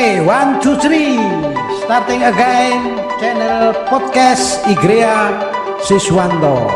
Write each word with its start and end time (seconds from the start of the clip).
Oke, 0.00 0.24
one, 0.24 0.56
two, 0.64 0.80
three. 0.80 1.20
Starting 1.84 2.24
again, 2.24 2.96
channel 3.20 3.76
podcast 3.84 4.64
Igrea 4.64 5.28
Siswanto. 5.84 6.72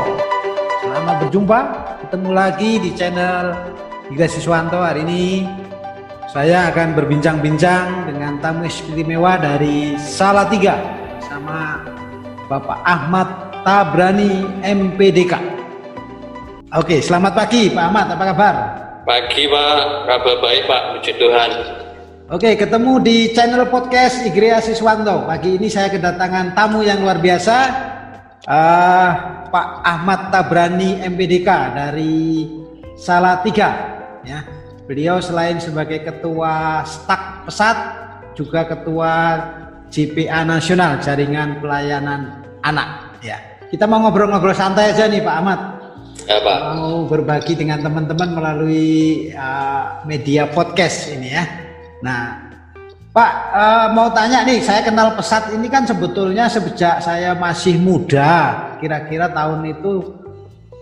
Selamat 0.85 1.25
berjumpa, 1.25 1.61
ketemu 2.05 2.31
lagi 2.37 2.77
di 2.85 2.93
channel 2.93 3.57
Igrea 4.13 4.29
Siswanto. 4.29 4.77
Hari 4.77 5.09
ini 5.09 5.49
saya 6.29 6.69
akan 6.69 6.93
berbincang-bincang 6.93 8.13
dengan 8.13 8.45
tamu 8.45 8.69
istimewa 8.69 9.41
dari 9.41 9.97
Salatiga 9.97 10.77
sama 11.25 11.81
Bapak 12.45 12.85
Ahmad 12.85 13.57
Tabrani 13.65 14.45
MPDK. 14.61 15.33
Oke, 16.77 17.01
selamat 17.01 17.33
pagi 17.33 17.73
Pak 17.73 17.85
Ahmad, 17.89 18.07
apa 18.13 18.25
kabar? 18.37 18.55
Pagi 19.09 19.49
Pak, 19.49 20.13
kabar 20.13 20.37
baik 20.45 20.69
Pak, 20.69 20.83
puji 21.01 21.17
Tuhan. 21.17 21.84
Oke, 22.25 22.57
ketemu 22.57 23.05
di 23.05 23.37
channel 23.37 23.69
podcast 23.69 24.25
Igrea 24.25 24.57
Siswanto. 24.57 25.29
Pagi 25.29 25.61
ini 25.61 25.69
saya 25.69 25.93
kedatangan 25.93 26.57
tamu 26.57 26.81
yang 26.81 27.05
luar 27.05 27.21
biasa, 27.21 27.57
uh, 28.49 29.11
Pak 29.53 29.69
Ahmad 29.85 30.33
Tabrani 30.33 31.05
MPDK 31.05 31.77
dari 31.77 32.49
Salatiga. 32.97 33.77
Ya, 34.25 34.41
beliau 34.89 35.21
selain 35.21 35.61
sebagai 35.61 36.01
ketua 36.01 36.81
stak 36.89 37.45
pesat, 37.45 37.77
juga 38.33 38.73
ketua 38.73 39.13
JPA 39.93 40.49
Nasional 40.49 41.05
Jaringan 41.05 41.61
Pelayanan 41.61 42.41
Anak. 42.65 43.21
Ya, 43.21 43.37
kita 43.69 43.85
mau 43.85 44.01
ngobrol-ngobrol 44.01 44.57
santai 44.57 44.97
aja 44.97 45.13
nih 45.13 45.21
Pak 45.21 45.37
Ahmad. 45.45 45.61
Ya 46.25 46.41
Pak. 46.41 46.59
Mau 46.73 47.05
berbagi 47.05 47.53
dengan 47.53 47.85
teman-teman 47.85 48.33
melalui 48.33 49.29
uh, 49.37 50.01
media 50.09 50.49
podcast 50.49 51.13
ini 51.13 51.29
ya. 51.29 51.64
Nah, 52.05 52.53
Pak 53.15 53.33
uh, 53.55 53.87
mau 53.97 54.13
tanya 54.13 54.45
nih, 54.45 54.61
saya 54.61 54.85
kenal 54.85 55.17
pesat 55.17 55.49
ini 55.57 55.71
kan 55.73 55.89
sebetulnya 55.89 56.51
sejak 56.51 57.01
saya 57.01 57.33
masih 57.33 57.81
muda, 57.81 58.67
kira-kira 58.83 59.33
tahun 59.33 59.65
itu 59.73 60.13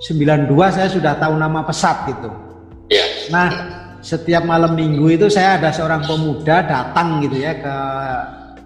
92 0.03 0.51
saya 0.75 0.89
sudah 0.91 1.15
tahu 1.21 1.39
nama 1.39 1.63
pesat 1.63 2.11
gitu. 2.11 2.33
Ya. 2.91 3.05
Nah, 3.31 3.49
setiap 4.03 4.43
malam 4.43 4.75
minggu 4.75 5.15
itu 5.15 5.31
saya 5.31 5.61
ada 5.61 5.71
seorang 5.71 6.03
pemuda 6.03 6.67
datang 6.67 7.23
gitu 7.23 7.39
ya 7.39 7.55
ke 7.55 7.77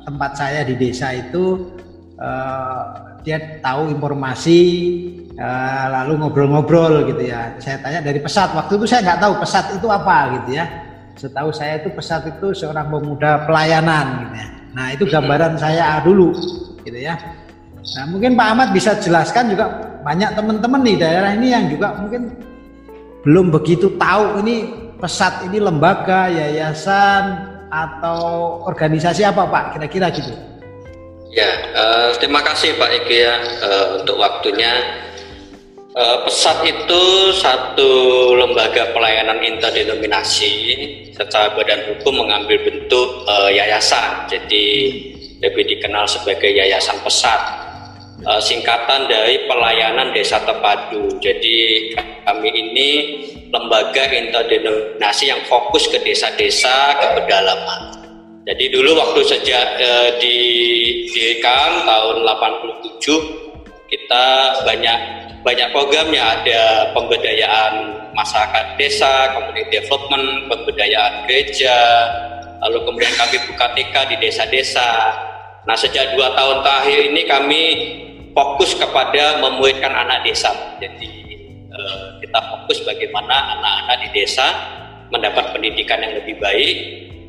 tempat 0.09 0.31
saya 0.39 0.65
di 0.65 0.79
desa 0.79 1.13
itu 1.13 1.75
uh, 2.17 3.19
dia 3.27 3.59
tahu 3.61 3.91
informasi 3.91 4.61
uh, 5.37 5.91
lalu 5.91 6.23
ngobrol-ngobrol 6.23 7.03
gitu 7.11 7.35
ya. 7.35 7.59
Saya 7.59 7.83
tanya 7.83 8.01
dari 8.01 8.23
pesat, 8.23 8.55
waktu 8.55 8.79
itu 8.79 8.87
saya 8.89 9.05
nggak 9.05 9.21
tahu 9.27 9.35
pesat 9.43 9.75
itu 9.75 9.91
apa 9.91 10.39
gitu 10.41 10.57
ya 10.57 10.86
setahu 11.17 11.51
saya 11.51 11.81
itu 11.81 11.89
pesat 11.97 12.29
itu 12.29 12.53
seorang 12.53 12.93
pemuda 12.93 13.49
pelayanan 13.49 14.29
gitu 14.29 14.35
ya. 14.37 14.49
Nah 14.77 14.87
itu 14.93 15.05
gambaran 15.09 15.57
saya 15.57 16.05
dulu 16.05 16.37
gitu 16.85 16.99
ya. 17.01 17.17
Nah 17.97 18.05
mungkin 18.13 18.37
Pak 18.37 18.47
Ahmad 18.53 18.69
bisa 18.77 19.01
jelaskan 19.01 19.57
juga 19.57 19.67
banyak 20.05 20.37
teman-teman 20.37 20.85
di 20.85 20.95
daerah 21.01 21.33
ini 21.33 21.51
yang 21.51 21.73
juga 21.73 21.97
mungkin 21.97 22.37
belum 23.25 23.51
begitu 23.51 23.97
tahu 23.97 24.45
ini 24.45 24.71
pesat 25.01 25.49
ini 25.49 25.59
lembaga, 25.59 26.29
yayasan 26.31 27.25
atau 27.73 28.63
organisasi 28.69 29.25
apa 29.27 29.49
Pak 29.49 29.65
kira-kira 29.75 30.13
gitu. 30.13 30.31
Ya, 31.35 31.51
uh, 31.77 32.09
terima 32.17 32.41
kasih 32.41 32.77
Pak 32.81 32.91
Ege 33.03 33.29
ya 33.29 33.35
uh, 33.65 33.87
untuk 34.01 34.21
waktunya. 34.21 35.05
Uh, 35.97 36.29
pesat 36.29 36.61
itu 36.61 37.33
satu 37.33 37.89
lembaga 38.37 38.93
pelayanan 38.93 39.41
interdenominasi 39.41 40.53
secara 41.17 41.57
badan 41.57 41.89
hukum 41.89 42.21
mengambil 42.21 42.61
bentuk 42.69 43.25
uh, 43.25 43.49
yayasan, 43.49 44.29
jadi 44.29 44.93
lebih 45.41 45.65
dikenal 45.65 46.05
sebagai 46.05 46.53
yayasan 46.53 47.01
pesat. 47.01 47.41
Uh, 48.29 48.37
singkatan 48.45 49.09
dari 49.09 49.49
pelayanan 49.49 50.13
desa 50.13 50.37
terpadu. 50.45 51.17
Jadi 51.17 51.89
kami 52.29 52.53
ini 52.53 52.89
lembaga 53.49 54.05
interdenominasi 54.13 55.33
yang 55.33 55.41
fokus 55.49 55.89
ke 55.89 55.97
desa-desa 56.05 56.93
ke 57.01 57.07
pedalaman. 57.17 58.05
Jadi 58.45 58.69
dulu 58.69 59.01
waktu 59.01 59.21
sejak 59.33 59.81
uh, 59.81 60.11
di 60.21 60.37
didirikan 61.09 61.89
tahun 61.89 62.21
87 62.21 63.46
kita 63.87 64.25
banyak 64.67 64.99
banyak 65.47 65.69
programnya 65.71 66.23
ada 66.23 66.91
pemberdayaan 66.91 68.03
masyarakat 68.19 68.75
desa, 68.75 69.31
community 69.39 69.79
development, 69.79 70.51
pemberdayaan 70.51 71.23
gereja, 71.31 71.79
lalu 72.67 72.83
kemudian 72.83 73.15
kami 73.15 73.37
buka 73.47 73.67
TK 73.79 73.95
di 74.11 74.17
desa-desa. 74.27 74.91
Nah 75.67 75.77
sejak 75.79 76.19
dua 76.19 76.35
tahun 76.35 76.67
terakhir 76.67 76.99
ini 77.15 77.23
kami 77.31 77.63
fokus 78.35 78.75
kepada 78.75 79.39
memuridkan 79.39 79.95
anak 79.95 80.27
desa. 80.27 80.51
Jadi 80.83 81.11
eh, 81.71 82.05
kita 82.27 82.39
fokus 82.43 82.83
bagaimana 82.83 83.59
anak-anak 83.59 83.97
di 84.03 84.09
desa 84.19 84.47
mendapat 85.15 85.55
pendidikan 85.55 86.03
yang 86.03 86.19
lebih 86.19 86.43
baik, 86.43 86.77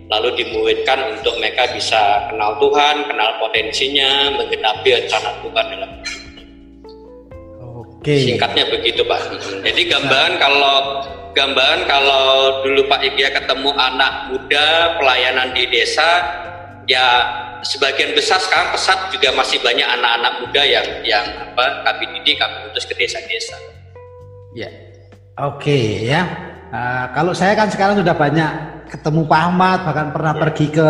lalu 0.09 0.33
dimuridkan 0.41 0.97
untuk 1.13 1.37
mereka 1.37 1.69
bisa 1.69 2.25
kenal 2.33 2.57
Tuhan, 2.57 3.05
kenal 3.05 3.37
potensinya, 3.37 4.33
menggenapi 4.33 4.89
rencana 5.05 5.29
Tuhan 5.45 5.65
dalam. 5.77 5.96
Okay. 8.07 8.23
Singkatnya 8.23 8.71
begitu 8.71 9.03
Pak. 9.03 9.35
Jadi 9.67 9.81
gambaran 9.91 10.39
kalau 10.39 11.03
gambaran 11.35 11.91
kalau 11.91 12.23
dulu 12.63 12.87
Pak 12.87 13.03
Igya 13.03 13.35
ketemu 13.35 13.75
anak 13.75 14.31
muda 14.31 14.95
pelayanan 14.95 15.51
di 15.51 15.67
desa, 15.67 16.23
ya 16.87 17.03
sebagian 17.67 18.15
besar 18.15 18.39
sekarang 18.39 18.71
pesat 18.71 19.11
juga 19.11 19.35
masih 19.35 19.59
banyak 19.59 19.83
anak-anak 19.83 20.33
muda 20.39 20.61
yang 20.63 20.87
yang 21.03 21.25
apa 21.51 21.83
kami 21.83 22.07
didik 22.15 22.39
kami 22.39 22.71
utus 22.71 22.87
ke 22.87 22.95
desa-desa. 22.95 23.59
Ya, 24.55 24.71
oke 25.35 25.67
okay, 25.67 26.07
ya. 26.07 26.23
Uh, 26.71 27.11
kalau 27.11 27.35
saya 27.35 27.59
kan 27.59 27.67
sekarang 27.67 27.99
sudah 27.99 28.15
banyak 28.15 28.51
ketemu 28.87 29.27
Pak 29.27 29.41
Ahmad, 29.51 29.79
bahkan 29.83 30.15
pernah 30.15 30.31
ya. 30.31 30.39
pergi 30.47 30.67
ke 30.71 30.87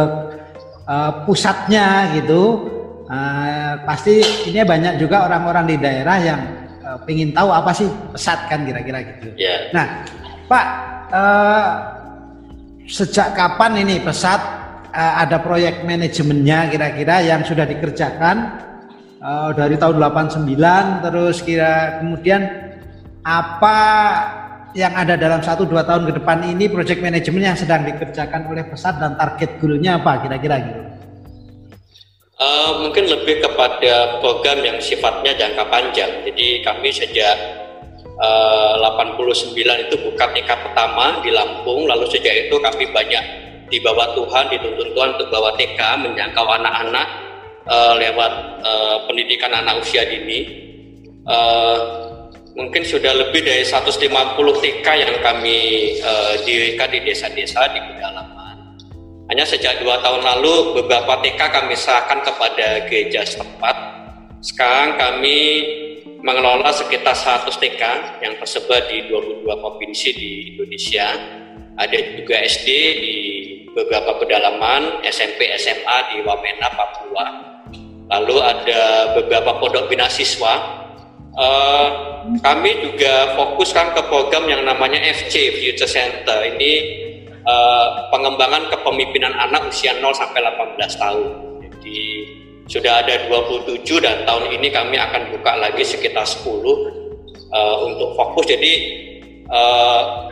uh, 0.86 1.12
pusatnya 1.26 2.14
gitu. 2.14 2.78
Uh, 3.10 3.74
pasti 3.90 4.22
ini 4.54 4.62
banyak 4.62 5.02
juga 5.02 5.26
orang-orang 5.26 5.66
di 5.66 5.82
daerah 5.82 6.22
yang 6.22 6.67
uh, 6.98 7.06
pengen 7.06 7.30
tahu 7.30 7.54
apa 7.54 7.70
sih 7.78 7.86
pesat 8.10 8.50
kan 8.50 8.66
kira-kira 8.66 9.06
gitu. 9.06 9.38
Yeah. 9.38 9.70
Nah, 9.70 9.86
Pak, 10.50 10.66
uh, 11.14 11.70
sejak 12.90 13.38
kapan 13.38 13.86
ini 13.86 14.02
pesat 14.02 14.42
uh, 14.96 15.14
ada 15.22 15.38
proyek 15.44 15.86
manajemennya 15.86 16.74
kira-kira 16.74 17.22
yang 17.22 17.46
sudah 17.46 17.70
dikerjakan 17.70 18.64
uh, 19.22 19.54
dari 19.54 19.78
tahun 19.78 20.02
89 20.02 21.06
terus 21.06 21.44
kira 21.44 22.02
kemudian 22.02 22.42
apa 23.28 23.78
yang 24.72 24.96
ada 24.96 25.20
dalam 25.20 25.44
satu 25.44 25.68
dua 25.68 25.84
tahun 25.84 26.08
ke 26.08 26.22
depan 26.22 26.48
ini 26.48 26.72
proyek 26.72 27.04
manajemen 27.04 27.52
yang 27.54 27.58
sedang 27.60 27.84
dikerjakan 27.84 28.48
oleh 28.48 28.64
pesat 28.68 28.96
dan 29.04 29.20
target 29.20 29.60
goalnya 29.60 30.00
apa 30.00 30.24
kira-kira 30.24 30.56
gitu? 30.64 30.87
Uh, 32.38 32.86
mungkin 32.86 33.10
lebih 33.10 33.42
kepada 33.42 34.22
program 34.22 34.62
yang 34.62 34.78
sifatnya 34.78 35.34
jangka 35.34 35.74
panjang. 35.74 36.22
Jadi 36.22 36.62
kami 36.62 36.94
sejak 36.94 37.34
uh, 38.22 38.78
89 38.78 39.58
itu 39.58 39.96
buka 40.06 40.30
TK 40.38 40.46
pertama 40.46 41.18
di 41.26 41.34
Lampung, 41.34 41.90
lalu 41.90 42.06
sejak 42.14 42.46
itu 42.46 42.54
kami 42.62 42.94
banyak 42.94 43.26
dibawa 43.74 44.14
Tuhan, 44.14 44.54
dituntun 44.54 44.94
Tuhan 44.94 45.10
untuk 45.18 45.34
bawa 45.34 45.58
TK 45.58 45.82
menjangkau 46.06 46.46
anak-anak 46.62 47.08
uh, 47.66 47.98
lewat 47.98 48.34
uh, 48.62 48.98
pendidikan 49.10 49.58
anak 49.58 49.82
usia 49.82 50.06
dini. 50.06 50.70
Uh, 51.26 52.06
mungkin 52.54 52.86
sudah 52.86 53.18
lebih 53.18 53.42
dari 53.42 53.66
150 53.66 53.98
TK 54.38 54.86
yang 54.94 55.16
kami 55.26 55.58
uh, 56.06 56.38
dirikan 56.46 56.94
di 56.94 57.02
desa-desa 57.02 57.66
di 57.74 57.82
pedalaman 57.82 58.37
hanya 59.28 59.44
sejak 59.44 59.84
dua 59.84 60.00
tahun 60.00 60.24
lalu 60.24 60.80
beberapa 60.84 61.20
TK 61.20 61.40
kami 61.40 61.76
serahkan 61.76 62.24
kepada 62.24 62.88
gereja 62.88 63.28
setempat. 63.28 63.76
Sekarang 64.40 64.96
kami 64.96 65.40
mengelola 66.24 66.72
sekitar 66.72 67.12
100 67.12 67.52
TK 67.60 67.82
yang 68.24 68.34
tersebar 68.40 68.88
di 68.88 69.04
22 69.12 69.44
provinsi 69.44 70.10
di 70.16 70.32
Indonesia. 70.56 71.08
Ada 71.78 71.98
juga 72.18 72.42
SD 72.42 72.70
di 73.04 73.16
beberapa 73.76 74.18
pedalaman, 74.18 75.04
SMP, 75.06 75.52
SMA 75.60 75.98
di 76.10 76.16
Wamena, 76.26 76.74
Papua. 76.74 77.26
Lalu 78.08 78.38
ada 78.40 78.82
beberapa 79.20 79.60
pondok 79.60 79.92
bina 79.92 80.08
siswa. 80.08 80.88
Uh, 81.38 81.88
kami 82.42 82.82
juga 82.82 83.38
fokuskan 83.38 83.94
ke 83.94 84.02
program 84.10 84.50
yang 84.50 84.66
namanya 84.66 84.98
FC 85.06 85.54
Future 85.54 85.86
Center. 85.86 86.50
Ini 86.56 86.72
uh, 87.48 88.12
pengembangan 88.12 88.68
kepemimpinan 88.70 89.34
anak 89.34 89.72
usia 89.72 89.96
0 89.98 90.12
sampai 90.14 90.44
18 90.44 90.76
tahun. 91.00 91.28
Jadi 91.64 92.00
sudah 92.68 93.00
ada 93.00 93.32
27 93.32 93.80
dan 94.04 94.28
tahun 94.28 94.52
ini 94.60 94.68
kami 94.70 95.00
akan 95.00 95.32
buka 95.32 95.56
lagi 95.56 95.88
sekitar 95.88 96.28
10 96.28 96.44
uh, 96.44 97.78
untuk 97.88 98.14
fokus. 98.20 98.46
Jadi 98.52 98.74
uh, 99.48 100.28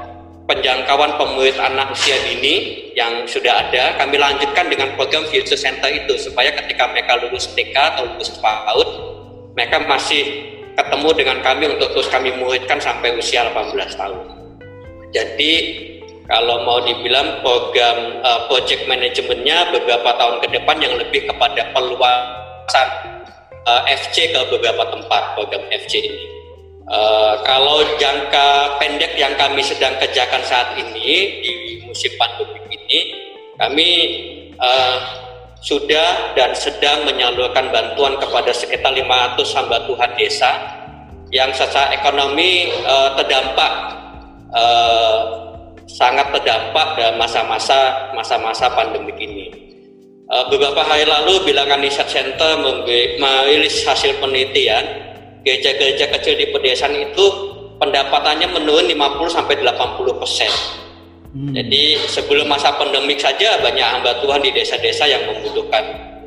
penjangkauan 0.46 1.16
pemurid 1.18 1.58
anak 1.58 1.96
usia 1.96 2.20
dini 2.22 2.86
yang 2.94 3.26
sudah 3.26 3.66
ada, 3.66 3.98
kami 3.98 4.20
lanjutkan 4.20 4.70
dengan 4.70 4.94
program 4.94 5.26
Future 5.32 5.58
Center 5.58 5.90
itu 5.90 6.20
supaya 6.22 6.54
ketika 6.54 6.92
mereka 6.92 7.18
lulus 7.18 7.50
TK 7.56 7.76
atau 7.76 8.04
lulus 8.14 8.30
PAUD, 8.38 8.90
mereka 9.58 9.82
masih 9.88 10.54
ketemu 10.76 11.10
dengan 11.16 11.38
kami 11.40 11.72
untuk 11.72 11.96
terus 11.96 12.12
kami 12.12 12.36
muridkan 12.36 12.78
sampai 12.78 13.16
usia 13.16 13.48
18 13.48 13.74
tahun. 13.96 14.20
Jadi 15.16 15.52
kalau 16.26 16.66
mau 16.66 16.82
dibilang 16.82 17.42
program 17.46 18.22
uh, 18.26 18.50
project 18.50 18.90
manajemennya 18.90 19.70
beberapa 19.70 20.10
tahun 20.18 20.42
ke 20.42 20.48
depan 20.58 20.78
yang 20.82 20.94
lebih 20.98 21.30
kepada 21.30 21.70
peluasan 21.70 22.88
uh, 23.70 23.82
FC 23.86 24.34
ke 24.34 24.42
beberapa 24.50 24.90
tempat 24.90 25.38
program 25.38 25.62
FC 25.70 26.02
ini. 26.02 26.26
Uh, 26.86 27.42
kalau 27.42 27.82
jangka 27.98 28.78
pendek 28.78 29.18
yang 29.18 29.34
kami 29.38 29.62
sedang 29.66 29.98
kerjakan 29.98 30.42
saat 30.46 30.78
ini 30.78 31.42
di 31.42 31.52
musim 31.86 32.14
pandemi 32.18 32.62
ini, 32.74 33.00
kami 33.58 33.90
uh, 34.62 34.98
sudah 35.66 36.38
dan 36.38 36.54
sedang 36.54 37.10
menyalurkan 37.10 37.74
bantuan 37.74 38.18
kepada 38.22 38.54
sekitar 38.54 38.94
500 38.94 39.58
hamba 39.58 39.78
Tuhan 39.90 40.12
desa 40.14 40.52
yang 41.34 41.50
secara 41.58 41.90
ekonomi 41.98 42.70
uh, 42.86 43.18
terdampak 43.18 43.74
uh, 44.54 45.45
sangat 45.86 46.34
terdampak 46.34 46.98
dalam 46.98 47.16
masa-masa 47.22 48.12
masa-masa 48.18 48.70
pandemi 48.74 49.14
ini. 49.18 49.48
Uh, 50.26 50.50
beberapa 50.50 50.82
hari 50.82 51.06
lalu 51.06 51.46
bilangan 51.46 51.78
Research 51.86 52.18
Center 52.18 52.58
merilis 53.22 53.86
hasil 53.86 54.18
penelitian 54.18 54.82
gereja-gereja 55.46 56.10
kecil 56.18 56.34
di 56.34 56.50
pedesaan 56.50 56.98
itu 56.98 57.26
pendapatannya 57.78 58.50
menurun 58.50 58.90
50 58.90 59.30
sampai 59.30 59.62
80 59.62 60.22
persen. 60.22 60.50
Hmm. 61.36 61.54
Jadi 61.54 62.02
sebelum 62.10 62.50
masa 62.50 62.74
pandemik 62.74 63.22
saja 63.22 63.62
banyak 63.62 63.86
hamba 63.86 64.18
Tuhan 64.24 64.42
di 64.42 64.50
desa-desa 64.56 65.06
yang 65.06 65.30
membutuhkan 65.30 65.84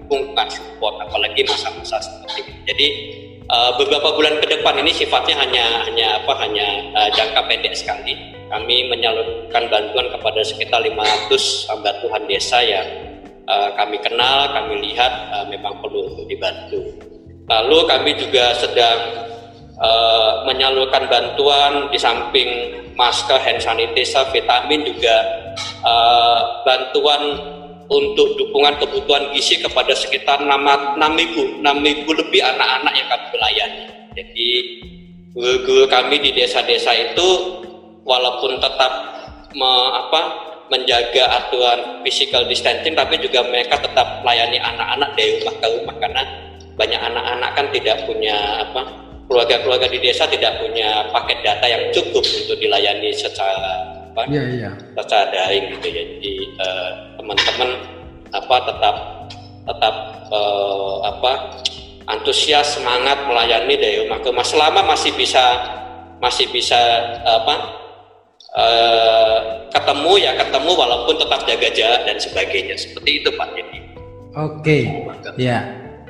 dukungan 0.06 0.46
support, 0.46 0.94
apalagi 1.02 1.42
masa-masa 1.48 1.98
seperti 1.98 2.46
ini. 2.46 2.54
Jadi 2.70 2.86
uh, 3.50 3.74
beberapa 3.80 4.14
bulan 4.14 4.38
ke 4.38 4.46
depan 4.46 4.78
ini 4.78 4.92
sifatnya 4.94 5.34
hanya 5.42 5.64
hanya 5.88 6.08
apa 6.22 6.32
hanya 6.44 6.66
uh, 6.94 7.10
jangka 7.10 7.40
pendek 7.50 7.74
sekali. 7.74 8.37
Kami 8.48 8.88
menyalurkan 8.88 9.68
bantuan 9.68 10.08
kepada 10.08 10.40
sekitar 10.40 10.80
500 10.80 11.68
hamba 11.68 11.92
Tuhan 12.00 12.22
desa 12.24 12.58
yang 12.64 12.88
uh, 13.44 13.68
kami 13.76 14.00
kenal, 14.00 14.52
kami 14.56 14.88
lihat 14.88 15.12
uh, 15.32 15.44
memang 15.52 15.80
perlu 15.84 16.24
dibantu. 16.24 16.80
Lalu 17.48 17.78
kami 17.88 18.10
juga 18.16 18.52
sedang 18.56 19.28
uh, 19.80 20.44
menyalurkan 20.44 21.08
bantuan 21.08 21.92
di 21.92 21.96
samping 22.00 22.48
masker, 22.96 23.40
hand 23.40 23.60
sanitizer, 23.60 24.24
vitamin 24.32 24.84
juga 24.84 25.16
uh, 25.84 26.64
bantuan 26.64 27.20
untuk 27.88 28.36
dukungan 28.36 28.76
kebutuhan 28.84 29.32
gizi 29.32 29.60
kepada 29.64 29.96
sekitar 29.96 30.44
6 30.44 30.50
ribu, 31.16 31.64
6 31.64 31.64
ribu 31.64 32.10
lebih 32.12 32.44
anak-anak 32.44 32.92
yang 32.92 33.08
kami 33.08 33.26
melayani. 33.32 33.82
Jadi 34.12 34.50
guru-guru 35.32 35.84
kami 35.88 36.20
di 36.20 36.30
desa-desa 36.36 36.92
itu 36.92 37.57
walaupun 38.08 38.56
tetap 38.56 38.92
me, 39.52 39.70
apa, 39.92 40.20
menjaga 40.72 41.24
aturan 41.44 42.00
physical 42.04 42.48
distancing 42.48 42.96
tapi 42.96 43.20
juga 43.20 43.44
mereka 43.44 43.80
tetap 43.80 44.24
melayani 44.24 44.60
anak-anak 44.60 45.12
dari 45.16 45.40
rumah 45.40 45.54
ke 45.60 45.66
rumah 45.80 45.96
karena 46.00 46.22
banyak 46.76 47.00
anak-anak 47.00 47.50
kan 47.56 47.66
tidak 47.74 47.96
punya 48.08 48.36
apa 48.64 48.82
keluarga-keluarga 49.28 49.88
di 49.92 49.98
desa 50.00 50.24
tidak 50.28 50.60
punya 50.60 51.08
paket 51.12 51.40
data 51.44 51.66
yang 51.68 51.84
cukup 51.92 52.24
untuk 52.24 52.56
dilayani 52.56 53.12
secara 53.12 53.96
apa 54.12 54.22
yeah, 54.32 54.46
yeah. 54.68 54.72
secara 54.96 55.28
daring 55.32 55.72
gitu 55.76 55.88
ya 55.88 56.04
jadi 56.16 56.32
uh, 56.60 56.90
teman-teman 57.20 57.70
apa 58.32 58.56
tetap 58.68 58.94
tetap 59.68 59.94
uh, 60.32 60.96
apa 61.04 61.32
antusias 62.08 62.76
semangat 62.76 63.20
melayani 63.28 63.74
dari 63.76 63.96
rumah 64.04 64.20
ke 64.20 64.32
rumah 64.32 64.46
selama 64.46 64.80
masih 64.84 65.12
bisa 65.16 65.44
masih 66.18 66.48
bisa 66.50 66.76
apa 67.24 67.77
uh, 68.56 69.36
ketemu 69.68 70.12
ya 70.22 70.32
ketemu 70.40 70.70
walaupun 70.72 71.14
tetap 71.20 71.40
jaga 71.44 71.68
jarak 71.74 72.02
dan 72.06 72.16
sebagainya. 72.16 72.76
Seperti 72.78 73.10
itu 73.24 73.28
Pak. 73.34 73.48
Jadi 73.52 73.78
oke 74.38 74.52
okay. 74.62 74.82
ya. 75.36 75.58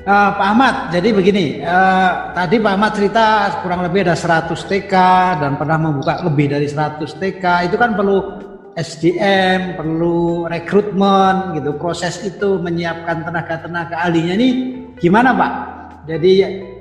Uh, 0.08 0.30
Pak 0.40 0.46
Ahmad, 0.56 0.74
jadi 0.88 1.12
begini, 1.12 1.60
uh, 1.60 2.32
tadi 2.32 2.56
Pak 2.56 2.72
Ahmad 2.80 2.96
cerita 2.96 3.52
kurang 3.60 3.84
lebih 3.84 4.08
ada 4.08 4.16
100 4.16 4.56
TK 4.56 4.94
dan 5.36 5.60
pernah 5.60 5.76
membuka 5.76 6.24
lebih 6.24 6.48
dari 6.48 6.64
100 6.64 7.04
TK, 7.20 7.44
itu 7.68 7.76
kan 7.76 7.92
perlu 7.92 8.40
SDM, 8.72 9.76
perlu 9.76 10.48
rekrutmen 10.48 11.60
gitu, 11.60 11.76
proses 11.76 12.24
itu 12.24 12.56
menyiapkan 12.56 13.20
tenaga-tenaga 13.20 14.00
ahlinya 14.08 14.32
ini 14.38 14.48
gimana 14.96 15.36
Pak? 15.36 15.52
Jadi 16.08 16.32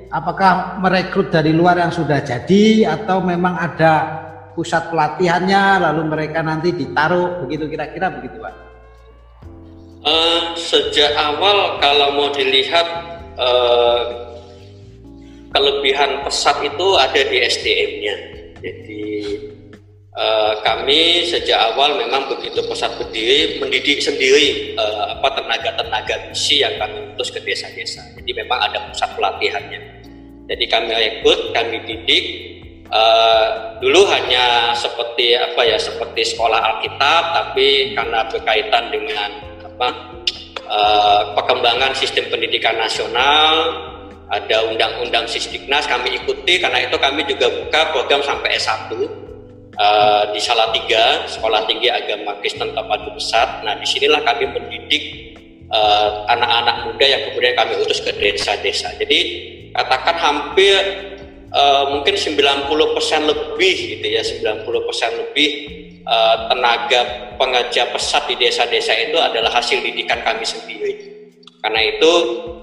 apakah 0.08 0.80
merekrut 0.80 1.28
dari 1.28 1.52
luar 1.52 1.76
yang 1.84 1.92
sudah 1.92 2.24
jadi 2.24 2.96
atau 2.96 3.20
memang 3.20 3.60
ada 3.60 4.24
pusat 4.58 4.90
pelatihannya 4.90 5.86
lalu 5.86 6.02
mereka 6.10 6.42
nanti 6.42 6.74
ditaruh 6.74 7.46
begitu 7.46 7.70
kira-kira 7.70 8.10
begitu 8.10 8.42
Pak? 8.42 8.54
Uh, 10.02 10.58
sejak 10.58 11.14
awal 11.14 11.78
kalau 11.78 12.18
mau 12.18 12.28
dilihat 12.34 13.08
Eh, 13.38 14.02
kelebihan 15.54 16.26
pesat 16.26 16.58
itu 16.58 16.86
ada 16.98 17.22
di 17.22 17.38
SDM-nya. 17.38 18.16
Jadi 18.58 19.06
uh, 20.18 20.58
kami 20.66 21.22
sejak 21.30 21.54
awal 21.72 21.94
memang 22.02 22.26
begitu 22.26 22.58
pesat 22.66 22.98
berdiri 22.98 23.62
mendidik 23.62 24.02
sendiri 24.02 24.74
uh, 24.74 25.14
apa 25.14 25.38
tenaga-tenaga 25.38 26.34
misi 26.34 26.66
yang 26.66 26.74
kami 26.82 27.14
utus 27.14 27.30
ke 27.30 27.38
desa-desa. 27.46 28.02
Jadi 28.18 28.30
memang 28.42 28.58
ada 28.58 28.90
pusat 28.90 29.14
pelatihannya. 29.14 29.80
Jadi 30.50 30.64
kami 30.66 30.90
rekrut, 30.90 31.54
kami 31.54 31.78
didik. 31.86 32.24
Uh, 32.88 33.76
dulu 33.84 34.08
hanya 34.08 34.72
seperti 34.72 35.36
apa 35.36 35.60
ya 35.60 35.76
seperti 35.76 36.24
sekolah 36.24 36.56
Alkitab, 36.56 37.22
tapi 37.36 37.92
karena 37.92 38.24
berkaitan 38.32 38.88
dengan 38.88 39.30
apa 39.60 39.88
uh, 40.64 41.22
perkembangan 41.36 41.92
sistem 41.92 42.32
pendidikan 42.32 42.80
nasional, 42.80 43.76
ada 44.32 44.72
undang-undang 44.72 45.28
Sisdiknas 45.28 45.84
kami 45.84 46.16
ikuti 46.16 46.60
karena 46.60 46.88
itu 46.88 46.96
kami 46.96 47.28
juga 47.28 47.52
buka 47.52 47.92
program 47.92 48.24
sampai 48.24 48.56
S1 48.56 48.88
uh, 48.92 49.04
eh, 49.76 50.22
di 50.32 50.40
Salatiga, 50.40 51.24
Sekolah 51.28 51.64
Tinggi 51.64 51.88
Agama 51.92 52.36
Kristen 52.40 52.72
Terpadu 52.72 53.12
Besar. 53.16 53.64
Nah, 53.64 53.76
di 53.76 53.84
sinilah 53.88 54.20
kami 54.24 54.48
mendidik 54.48 55.36
anak-anak 56.32 56.76
uh, 56.80 56.82
muda 56.88 57.04
yang 57.04 57.22
kemudian 57.28 57.52
kami 57.52 57.76
utus 57.84 58.00
ke 58.00 58.16
desa-desa. 58.16 58.96
Jadi 58.96 59.18
katakan 59.76 60.16
hampir 60.16 61.07
uh, 61.52 61.84
mungkin 61.96 62.14
90% 62.14 62.68
lebih 63.24 63.76
gitu 63.98 64.06
ya, 64.06 64.22
90% 64.24 64.68
lebih 65.20 65.50
uh, 66.04 66.48
tenaga 66.52 67.00
pengajar 67.36 67.92
pesat 67.94 68.26
di 68.26 68.34
desa-desa 68.40 68.92
itu 68.96 69.16
adalah 69.20 69.52
hasil 69.52 69.80
didikan 69.80 70.20
kami 70.24 70.44
sendiri. 70.44 71.18
Karena 71.58 71.80
itu 71.82 72.12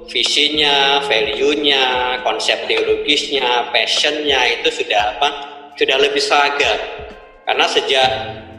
visinya, 0.08 1.04
value-nya, 1.04 1.84
konsep 2.24 2.64
teologisnya, 2.66 3.70
passionnya 3.70 4.40
itu 4.60 4.72
sudah 4.72 5.18
apa? 5.18 5.30
Sudah 5.76 5.98
lebih 6.00 6.24
seragam. 6.24 6.80
Karena 7.44 7.66
sejak 7.68 8.10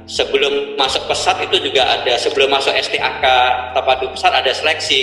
sebelum 0.06 0.78
masuk 0.78 1.08
pesat 1.10 1.40
itu 1.42 1.70
juga 1.70 1.82
ada 1.82 2.14
sebelum 2.20 2.52
masuk 2.52 2.70
STAK 2.76 3.24
terpadu 3.74 4.12
pesat 4.14 4.32
ada 4.32 4.52
seleksi. 4.52 5.02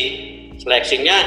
Seleksinya 0.61 1.17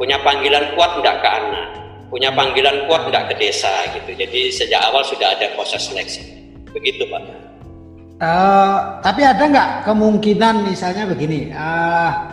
punya 0.00 0.18
panggilan 0.24 0.74
kuat 0.74 0.98
enggak 0.98 1.22
ke 1.22 1.28
anak, 1.28 1.66
punya 2.12 2.28
panggilan 2.36 2.84
kuat 2.84 3.08
enggak 3.08 3.32
ke 3.32 3.34
desa 3.40 3.72
gitu. 3.96 4.12
Jadi 4.12 4.52
sejak 4.52 4.84
awal 4.92 5.00
sudah 5.08 5.32
ada 5.32 5.48
proses 5.56 5.80
seleksi. 5.88 6.20
Begitu 6.76 7.08
Pak. 7.08 7.22
Uh, 8.22 9.00
tapi 9.00 9.24
ada 9.24 9.40
nggak 9.40 9.70
kemungkinan 9.88 10.70
misalnya 10.70 11.08
begini, 11.10 11.50
uh, 11.50 12.32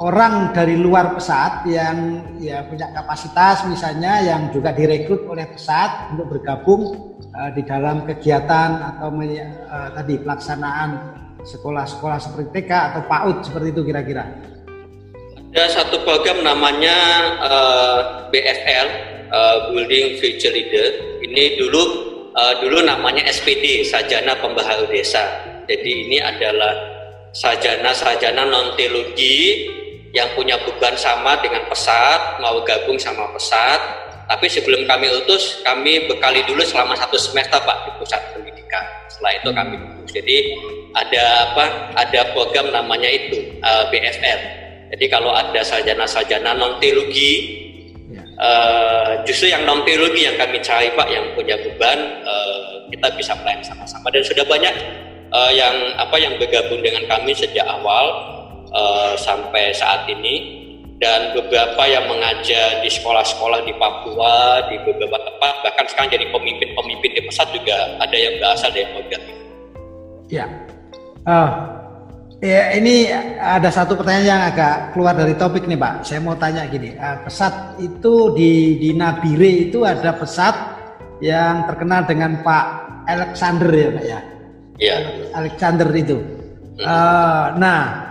orang 0.00 0.56
dari 0.56 0.80
luar 0.80 1.12
pesat 1.12 1.68
yang 1.68 2.24
ya 2.40 2.64
punya 2.64 2.88
kapasitas 2.96 3.68
misalnya 3.68 4.24
yang 4.24 4.48
juga 4.48 4.72
direkrut 4.72 5.28
oleh 5.28 5.44
pesat 5.52 6.16
untuk 6.16 6.36
bergabung 6.36 7.12
uh, 7.36 7.50
di 7.52 7.60
dalam 7.68 8.08
kegiatan 8.08 8.96
atau 8.96 9.12
uh, 9.12 9.88
tadi 9.92 10.14
pelaksanaan 10.24 10.90
sekolah-sekolah 11.44 12.16
seperti 12.16 12.48
TK 12.56 12.70
atau 12.72 13.00
PAUD 13.04 13.36
seperti 13.44 13.68
itu 13.76 13.82
kira-kira. 13.84 14.24
Ada 15.56 15.84
satu 15.84 16.04
program 16.04 16.44
namanya 16.44 16.96
uh, 17.40 17.98
BFL, 18.28 19.15
uh, 19.30 19.70
Building 19.70 20.18
Future 20.18 20.52
Leader. 20.52 21.20
Ini 21.22 21.58
dulu 21.58 21.82
uh, 22.34 22.54
dulu 22.62 22.84
namanya 22.84 23.24
SPD 23.26 23.86
Sajana 23.86 24.38
Pembaharu 24.38 24.86
Desa. 24.90 25.24
Jadi 25.66 26.06
ini 26.06 26.18
adalah 26.22 26.72
sajana-sajana 27.34 28.48
non 28.48 28.78
teologi 28.78 29.68
yang 30.16 30.32
punya 30.32 30.56
beban 30.64 30.96
sama 30.96 31.36
dengan 31.44 31.68
pesat, 31.68 32.40
mau 32.40 32.62
gabung 32.64 32.96
sama 32.96 33.28
pesat. 33.36 34.06
Tapi 34.26 34.50
sebelum 34.50 34.88
kami 34.90 35.06
utus, 35.22 35.62
kami 35.62 36.10
bekali 36.10 36.42
dulu 36.48 36.58
selama 36.66 36.98
satu 36.98 37.14
semester 37.14 37.62
Pak 37.62 37.78
di 37.86 37.90
pusat 38.02 38.20
pendidikan. 38.34 38.82
Setelah 39.06 39.32
itu 39.38 39.48
kami 39.54 39.74
lulus. 39.78 40.10
Jadi 40.10 40.36
ada 40.98 41.24
apa? 41.52 41.64
Ada 41.94 42.34
program 42.34 42.74
namanya 42.74 43.06
itu 43.06 43.54
uh, 43.62 43.86
BFR. 43.86 44.40
Jadi 44.96 45.04
kalau 45.06 45.30
ada 45.30 45.62
sarjana-sarjana 45.62 46.58
non 46.58 46.82
teologi. 46.82 47.65
Uh, 48.40 49.20
justru 49.28 49.52
yang 49.52 49.64
non 49.64 49.82
teologi 49.84 50.24
yang 50.28 50.36
kami 50.36 50.60
cari 50.60 50.92
pak, 50.92 51.08
yang 51.08 51.24
punya 51.36 51.56
beban, 51.60 51.98
uh, 52.24 52.86
kita 52.88 53.08
bisa 53.16 53.32
melayani 53.40 53.64
sama-sama. 53.64 54.08
Dan 54.12 54.22
sudah 54.24 54.44
banyak 54.46 54.74
uh, 55.32 55.52
yang 55.52 55.74
apa 56.00 56.16
yang 56.16 56.36
bergabung 56.40 56.80
dengan 56.80 57.04
kami 57.10 57.32
sejak 57.36 57.64
awal 57.66 58.06
uh, 58.72 59.14
sampai 59.18 59.72
saat 59.74 60.08
ini. 60.08 60.64
Dan 60.96 61.36
beberapa 61.36 61.84
yang 61.84 62.08
mengajar 62.08 62.80
di 62.80 62.88
sekolah-sekolah 62.88 63.68
di 63.68 63.76
Papua 63.76 64.64
di 64.72 64.80
beberapa 64.80 65.20
tempat 65.28 65.60
bahkan 65.60 65.84
sekarang 65.92 66.08
jadi 66.08 66.32
pemimpin-pemimpin 66.32 67.10
di 67.12 67.20
pusat 67.20 67.52
juga 67.52 68.00
ada 68.00 68.16
yang 68.16 68.40
berasal 68.40 68.72
dari 68.72 68.88
program 68.96 69.20
Ya, 70.32 70.48
uh, 71.28 71.76
ya 72.40 72.74
ini 72.76 73.10
ada 73.36 73.68
satu 73.72 73.96
pertanyaan 73.96 74.26
yang 74.26 74.42
agak 74.48 74.74
keluar 74.92 75.14
dari 75.16 75.34
topik 75.36 75.64
nih 75.64 75.78
Pak. 75.78 75.94
Saya 76.04 76.20
mau 76.20 76.36
tanya 76.36 76.64
gini, 76.68 76.96
uh, 76.96 77.22
pesat 77.24 77.78
itu 77.80 78.32
di 78.36 78.80
di 78.80 78.90
Nabire 78.96 79.68
itu 79.68 79.84
ada 79.84 80.16
pesat 80.16 80.54
yang 81.24 81.64
terkenal 81.64 82.04
dengan 82.04 82.44
Pak 82.44 82.66
Alexander 83.08 83.70
ya 83.72 83.88
Pak 83.92 84.04
ya? 84.04 84.20
Iya. 84.76 84.96
Alexander 85.32 85.88
itu. 85.96 86.16
Uh, 86.76 87.56
nah 87.56 88.06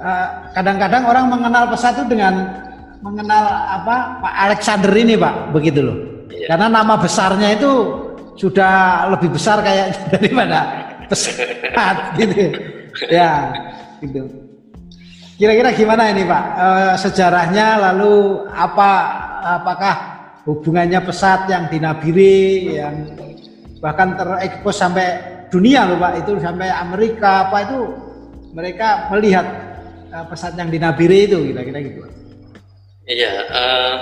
Eh, 0.00 0.28
kadang-kadang 0.56 1.04
orang 1.12 1.28
mengenal 1.28 1.68
pesat 1.68 1.92
itu 2.00 2.16
dengan 2.16 2.64
mengenal 3.04 3.44
apa 3.68 4.16
Pak 4.24 4.34
Alexander 4.48 4.88
ini 4.96 5.12
Pak 5.12 5.52
begitu 5.52 5.84
loh 5.84 5.96
iya. 6.32 6.48
karena 6.48 6.72
nama 6.72 6.96
besarnya 6.96 7.52
itu 7.52 7.72
sudah 8.32 9.04
lebih 9.12 9.36
besar 9.36 9.60
kayak 9.60 9.92
daripada 10.16 10.58
pesat 11.04 12.16
gitu 12.16 12.32
ya 13.20 13.52
gitu 14.04 14.28
kira-kira 15.40 15.72
gimana 15.72 16.12
ini 16.12 16.28
Pak 16.28 16.44
e, 16.52 16.66
sejarahnya 17.00 17.80
lalu 17.90 18.44
apa 18.52 18.90
apakah 19.60 19.94
hubungannya 20.44 21.00
pesat 21.00 21.48
yang 21.48 21.68
di 21.72 21.80
Nabire 21.80 22.44
yang 22.76 22.94
bahkan 23.80 24.16
terekspos 24.16 24.76
sampai 24.76 25.08
dunia 25.48 25.88
loh 25.88 25.96
Pak 25.96 26.24
itu 26.24 26.32
sampai 26.40 26.68
Amerika 26.68 27.48
apa 27.48 27.64
itu 27.64 27.80
mereka 28.50 29.08
melihat 29.14 29.46
uh, 30.10 30.26
pesan 30.26 30.58
yang 30.58 30.70
di 30.70 30.78
Nabire 30.78 31.26
itu 31.26 31.38
kira-kira 31.50 31.78
gitu. 31.82 32.00
Iya, 33.10 33.34
uh, 33.50 33.94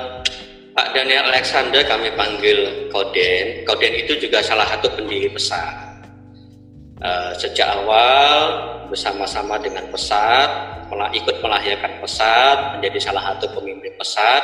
Pak 0.76 0.92
Daniel 0.92 1.32
Alexander 1.32 1.84
kami 1.84 2.12
panggil 2.16 2.88
Koden. 2.92 3.64
Koden 3.64 3.94
itu 3.96 4.16
juga 4.20 4.44
salah 4.44 4.68
satu 4.68 4.92
pendiri 4.92 5.32
pesat. 5.32 5.88
Uh, 6.98 7.30
sejak 7.38 7.78
awal 7.78 8.74
bersama-sama 8.88 9.60
dengan 9.60 9.86
pesat, 9.92 10.78
ikut 11.14 11.36
melahirkan 11.40 12.00
pesat, 12.02 12.78
menjadi 12.78 12.98
salah 13.10 13.32
satu 13.32 13.48
pemimpin 13.56 13.92
pesat, 13.96 14.42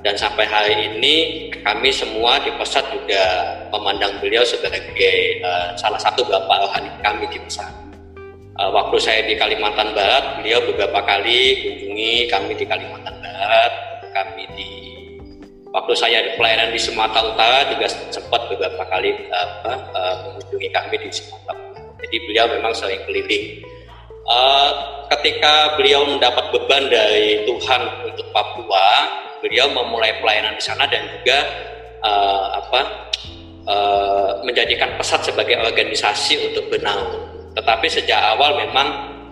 dan 0.00 0.16
sampai 0.16 0.48
hari 0.48 0.74
ini 0.96 1.48
kami 1.60 1.92
semua 1.92 2.40
di 2.40 2.48
pesat 2.56 2.82
juga 2.88 3.22
memandang 3.68 4.16
beliau 4.18 4.40
sebagai 4.42 5.44
uh, 5.44 5.76
salah 5.76 6.00
satu 6.00 6.24
bapak 6.24 6.56
rohani 6.66 6.90
kami 7.04 7.28
di 7.28 7.38
pesat. 7.44 7.68
Uh, 8.56 8.72
waktu 8.72 8.96
saya 9.00 9.20
di 9.28 9.36
Kalimantan 9.36 9.92
Barat, 9.92 10.40
beliau 10.40 10.64
beberapa 10.72 11.04
kali 11.04 11.64
kunjungi 11.64 12.32
kami 12.32 12.52
di 12.56 12.64
Kalimantan 12.64 13.16
Barat, 13.20 13.72
kami 14.16 14.44
di 14.56 14.70
waktu 15.70 15.92
saya 15.94 16.18
di 16.24 16.30
pelayanan 16.34 16.72
di 16.74 16.80
Sumatera 16.80 17.30
Utara 17.30 17.60
juga 17.70 17.86
sempat 17.88 18.40
beberapa 18.48 18.82
kali 18.88 19.14
apa, 19.30 19.72
uh, 19.94 20.14
mengunjungi 20.26 20.68
kami 20.72 20.96
di 20.96 21.08
Sumatera 21.12 21.60
Utara. 21.60 21.80
Jadi 22.00 22.16
beliau 22.24 22.46
memang 22.48 22.72
sering 22.72 23.04
keliling. 23.04 23.60
Uh, 24.28 24.70
ketika 25.16 25.74
beliau 25.74 26.06
mendapat 26.06 26.52
beban 26.54 26.86
dari 26.86 27.44
Tuhan 27.48 27.82
untuk 28.06 28.26
Papua, 28.30 28.88
beliau 29.42 29.72
memulai 29.72 30.20
pelayanan 30.20 30.54
di 30.54 30.62
sana 30.62 30.86
dan 30.86 31.02
juga 31.08 31.38
uh, 32.04 32.46
apa 32.62 32.80
uh, 33.66 34.30
menjadikan 34.46 34.94
pesat 35.00 35.24
sebagai 35.26 35.58
organisasi 35.58 36.52
untuk 36.52 36.68
bernaung 36.70 37.30
tetapi 37.54 37.86
sejak 37.90 38.20
awal 38.36 38.54
memang 38.62 38.88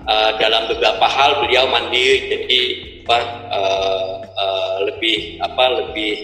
uh, 0.07 0.31
dalam 0.43 0.67
beberapa 0.67 1.07
hal 1.07 1.39
beliau 1.45 1.71
mandiri, 1.71 2.27
jadi 2.27 2.61
apa 3.07 3.19
uh, 3.49 4.15
uh, 4.27 4.77
lebih 4.91 5.39
apa 5.41 5.65
lebih 5.81 6.15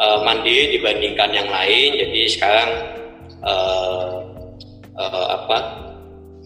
uh, 0.00 0.24
mandiri 0.24 0.80
dibandingkan 0.80 1.30
yang 1.30 1.48
lain. 1.52 1.90
Jadi 2.00 2.20
sekarang 2.32 2.70
uh, 3.44 4.16
uh, 4.96 5.26
apa 5.36 5.56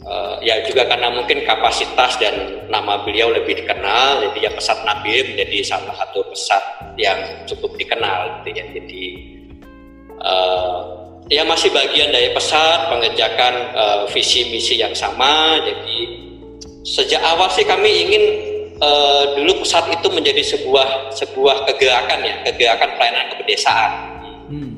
uh, 0.06 0.36
ya 0.42 0.62
juga 0.66 0.86
karena 0.86 1.10
mungkin 1.10 1.42
kapasitas 1.46 2.18
dan 2.18 2.66
nama 2.70 3.02
beliau 3.02 3.30
lebih 3.30 3.62
dikenal, 3.62 4.22
jadi 4.28 4.48
ya 4.48 4.50
pesat 4.54 4.82
Nabi 4.86 5.34
menjadi 5.34 5.62
salah 5.66 5.94
satu 5.96 6.26
pesat 6.30 6.62
yang 6.98 7.18
cukup 7.48 7.74
dikenal, 7.78 8.42
gitu 8.42 8.48
ya. 8.58 8.64
Jadi 8.74 9.04
uh, 10.22 10.78
ya 11.30 11.42
masih 11.46 11.72
bagian 11.72 12.12
dari 12.12 12.34
pesat 12.34 12.92
mengerjakan 12.92 13.54
uh, 13.72 14.00
visi 14.10 14.50
misi 14.52 14.78
yang 14.78 14.92
sama. 14.92 15.58
Jadi 15.62 15.98
sejak 16.82 17.22
awal 17.22 17.48
sih 17.54 17.62
kami 17.62 17.90
ingin 18.06 18.24
uh, 18.82 19.38
dulu 19.38 19.62
pesat 19.62 19.86
itu 19.88 20.08
menjadi 20.10 20.42
sebuah 20.42 21.14
sebuah 21.14 21.70
kegerakan 21.70 22.20
ya, 22.26 22.36
kegerakan 22.50 22.90
pelayanan 22.98 23.26
kepedesaan. 23.36 23.92
Hmm. 24.52 24.72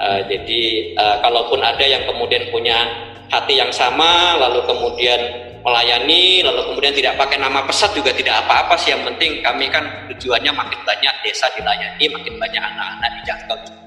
Uh, 0.00 0.24
jadi 0.32 0.96
uh, 0.96 1.16
kalaupun 1.20 1.60
ada 1.60 1.84
yang 1.84 2.08
kemudian 2.08 2.48
punya 2.48 2.88
hati 3.30 3.54
yang 3.56 3.72
sama, 3.72 4.36
lalu 4.36 4.66
kemudian 4.66 5.20
melayani, 5.62 6.42
lalu 6.42 6.74
kemudian 6.74 6.94
tidak 6.98 7.14
pakai 7.16 7.38
nama 7.38 7.62
pesat 7.64 7.94
juga 7.94 8.10
tidak 8.10 8.44
apa-apa 8.44 8.76
sih. 8.76 8.92
Yang 8.92 9.14
penting 9.14 9.40
kami 9.40 9.70
kan 9.70 9.86
tujuannya 10.10 10.52
makin 10.52 10.80
banyak 10.82 11.14
desa 11.22 11.46
dilayani, 11.54 12.04
makin 12.10 12.34
banyak 12.36 12.62
anak-anak 12.62 13.10
dijangkau 13.22 13.80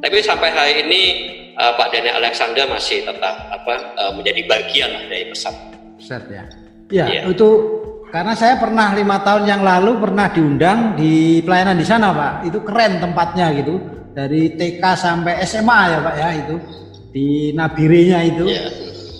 tapi 0.00 0.16
sampai 0.24 0.48
hari 0.56 0.74
ini 0.88 1.02
uh, 1.60 1.76
Pak 1.76 1.92
Daniel 1.92 2.24
Alexander 2.24 2.64
masih 2.72 3.04
tetap 3.04 3.36
apa 3.52 3.74
uh, 4.00 4.12
menjadi 4.16 4.40
bagian 4.48 4.90
dari 5.12 5.28
pesat. 5.28 5.52
Pesat 6.00 6.24
ya. 6.32 6.44
Ya, 6.90 7.06
ya 7.06 7.22
itu 7.28 7.48
karena 8.10 8.34
saya 8.34 8.58
pernah 8.58 8.96
lima 8.96 9.22
tahun 9.22 9.46
yang 9.46 9.62
lalu 9.62 10.02
pernah 10.02 10.26
diundang 10.32 10.96
di 10.96 11.44
pelayanan 11.44 11.76
di 11.76 11.86
sana 11.86 12.10
Pak. 12.16 12.34
Itu 12.48 12.58
keren 12.64 12.98
tempatnya 12.98 13.52
gitu. 13.60 13.76
Dari 14.10 14.58
TK 14.58 14.82
sampai 14.98 15.44
SMA 15.46 15.80
ya 15.86 15.98
Pak 16.02 16.14
ya 16.18 16.28
itu 16.34 16.56
di 17.10 17.52
Nabirenya 17.54 18.18
itu. 18.26 18.46
Ya. 18.46 18.66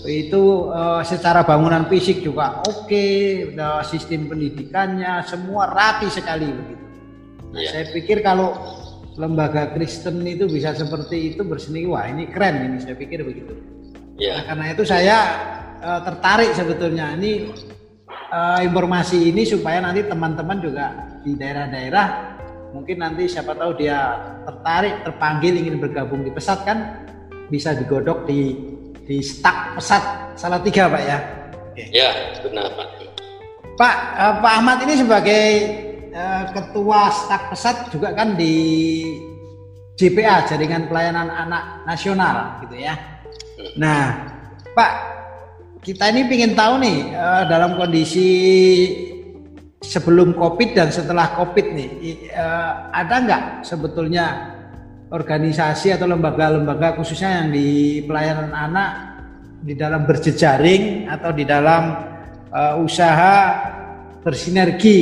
Itu 0.00 0.72
uh, 0.72 1.04
secara 1.04 1.44
bangunan 1.44 1.84
fisik 1.86 2.24
juga 2.24 2.64
oke, 2.64 2.88
okay, 2.88 3.52
sistem 3.84 4.32
pendidikannya 4.32 5.20
semua 5.28 5.68
rapi 5.68 6.08
sekali 6.08 6.48
begitu. 6.48 6.84
Nah, 7.52 7.60
ya. 7.60 7.68
Saya 7.68 7.84
pikir 7.92 8.24
kalau 8.24 8.56
lembaga 9.20 9.74
Kristen 9.76 10.24
itu 10.24 10.48
bisa 10.48 10.72
seperti 10.72 11.34
itu 11.34 11.44
berseni 11.44 11.84
wah 11.84 12.08
ini 12.08 12.30
keren 12.32 12.72
ini 12.72 12.78
saya 12.80 12.96
pikir 12.96 13.20
begitu 13.20 13.52
ya. 14.16 14.40
nah, 14.40 14.42
karena 14.48 14.64
itu 14.72 14.82
saya 14.88 15.16
uh, 15.84 16.00
tertarik 16.00 16.56
sebetulnya 16.56 17.12
ini 17.18 17.52
uh, 18.32 18.60
informasi 18.64 19.28
ini 19.28 19.42
supaya 19.44 19.84
nanti 19.84 20.08
teman-teman 20.08 20.58
juga 20.64 20.86
di 21.20 21.36
daerah-daerah 21.36 22.06
mungkin 22.72 23.02
nanti 23.02 23.26
siapa 23.26 23.52
tahu 23.52 23.76
dia 23.76 23.98
tertarik 24.46 25.02
terpanggil 25.02 25.58
ingin 25.58 25.82
bergabung 25.82 26.22
di 26.22 26.30
pesat 26.30 26.62
kan 26.62 27.04
bisa 27.50 27.74
digodok 27.74 28.24
di 28.24 28.54
di 29.04 29.18
stak 29.20 29.74
pesat. 29.76 30.32
Salah 30.38 30.62
tiga 30.62 30.86
pak 30.86 31.02
ya? 31.02 31.18
Ya 31.76 32.10
benar 32.40 32.70
pak. 32.78 32.88
Pak 33.76 33.96
uh, 34.16 34.34
pak 34.40 34.52
Ahmad 34.56 34.78
ini 34.86 34.94
sebagai 34.96 35.44
Eh, 36.10 36.44
ketua 36.50 37.06
staf 37.14 37.54
pesat 37.54 37.86
juga 37.94 38.10
kan 38.10 38.34
di 38.34 38.50
JPA 39.94 40.42
Jaringan 40.42 40.90
Pelayanan 40.90 41.30
Anak 41.30 41.86
Nasional 41.86 42.58
gitu 42.66 42.82
ya. 42.82 42.98
Nah, 43.78 44.26
Pak, 44.74 44.92
kita 45.86 46.10
ini 46.10 46.26
ingin 46.26 46.58
tahu 46.58 46.82
nih 46.82 47.14
eh, 47.14 47.42
dalam 47.46 47.78
kondisi 47.78 48.28
sebelum 49.78 50.34
COVID 50.34 50.74
dan 50.74 50.90
setelah 50.90 51.30
COVID 51.38 51.66
nih, 51.78 51.90
eh, 52.26 52.72
ada 52.90 53.14
nggak 53.22 53.42
sebetulnya 53.62 54.50
organisasi 55.10 55.90
atau 55.90 56.06
lembaga-lembaga 56.06 56.94
khususnya 56.94 57.42
yang 57.42 57.48
di 57.50 58.00
pelayanan 58.06 58.54
anak 58.54 58.90
di 59.60 59.74
dalam 59.74 60.06
berjejaring 60.06 61.10
atau 61.10 61.30
di 61.34 61.44
dalam 61.44 61.82
uh, 62.54 62.78
usaha 62.78 63.36
bersinergi 64.22 64.98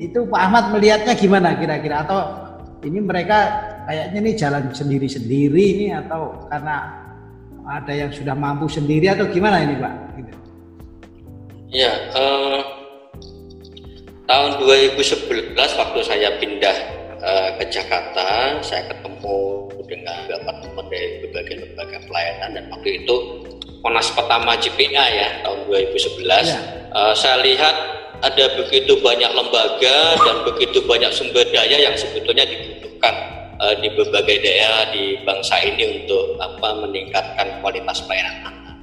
itu 0.00 0.24
Pak 0.26 0.40
Ahmad 0.40 0.64
melihatnya 0.72 1.12
gimana 1.12 1.54
kira-kira 1.60 2.08
atau 2.08 2.20
ini 2.80 2.98
mereka 3.04 3.38
kayaknya 3.84 4.18
nih 4.24 4.34
jalan 4.34 4.64
sendiri-sendiri 4.72 5.64
ini 5.76 5.86
atau 5.92 6.48
karena 6.48 7.04
ada 7.68 7.92
yang 7.92 8.10
sudah 8.10 8.32
mampu 8.32 8.66
sendiri 8.66 9.12
atau 9.12 9.28
gimana 9.28 9.60
ini 9.60 9.76
Pak? 9.76 9.94
Gitu. 10.16 10.32
Ya, 11.70 11.92
uh, 12.16 12.64
tahun 14.24 14.50
2011 14.64 15.54
waktu 15.54 16.00
saya 16.02 16.34
pindah 16.40 16.99
uh, 17.22 17.48
ke 17.60 17.64
Jakarta, 17.68 18.58
saya 18.64 18.88
ketemu 18.88 19.68
dengan 19.90 20.16
beberapa 20.24 20.50
teman 20.62 20.86
dari 20.86 21.08
berbagai 21.26 21.54
lembaga 21.66 21.98
pelayanan 22.06 22.48
dan 22.54 22.64
waktu 22.70 22.90
itu 23.02 23.16
Monas 23.80 24.12
pertama 24.12 24.54
JPA 24.60 25.04
ya 25.08 25.28
tahun 25.40 25.64
2011 25.66 26.20
ya. 26.28 26.60
uh, 26.92 27.14
saya 27.16 27.40
lihat 27.40 27.74
ada 28.20 28.44
begitu 28.60 29.00
banyak 29.00 29.32
lembaga 29.32 29.96
dan 30.20 30.36
begitu 30.44 30.84
banyak 30.84 31.08
sumber 31.08 31.48
daya 31.48 31.88
yang 31.88 31.96
sebetulnya 31.96 32.44
dibutuhkan 32.44 33.14
uh, 33.56 33.74
di 33.80 33.88
berbagai 33.96 34.36
daerah 34.44 34.92
di 34.92 35.24
bangsa 35.24 35.56
ini 35.64 36.04
untuk 36.04 36.36
apa 36.36 36.84
meningkatkan 36.84 37.64
kualitas 37.64 38.04
pelayanan. 38.04 38.76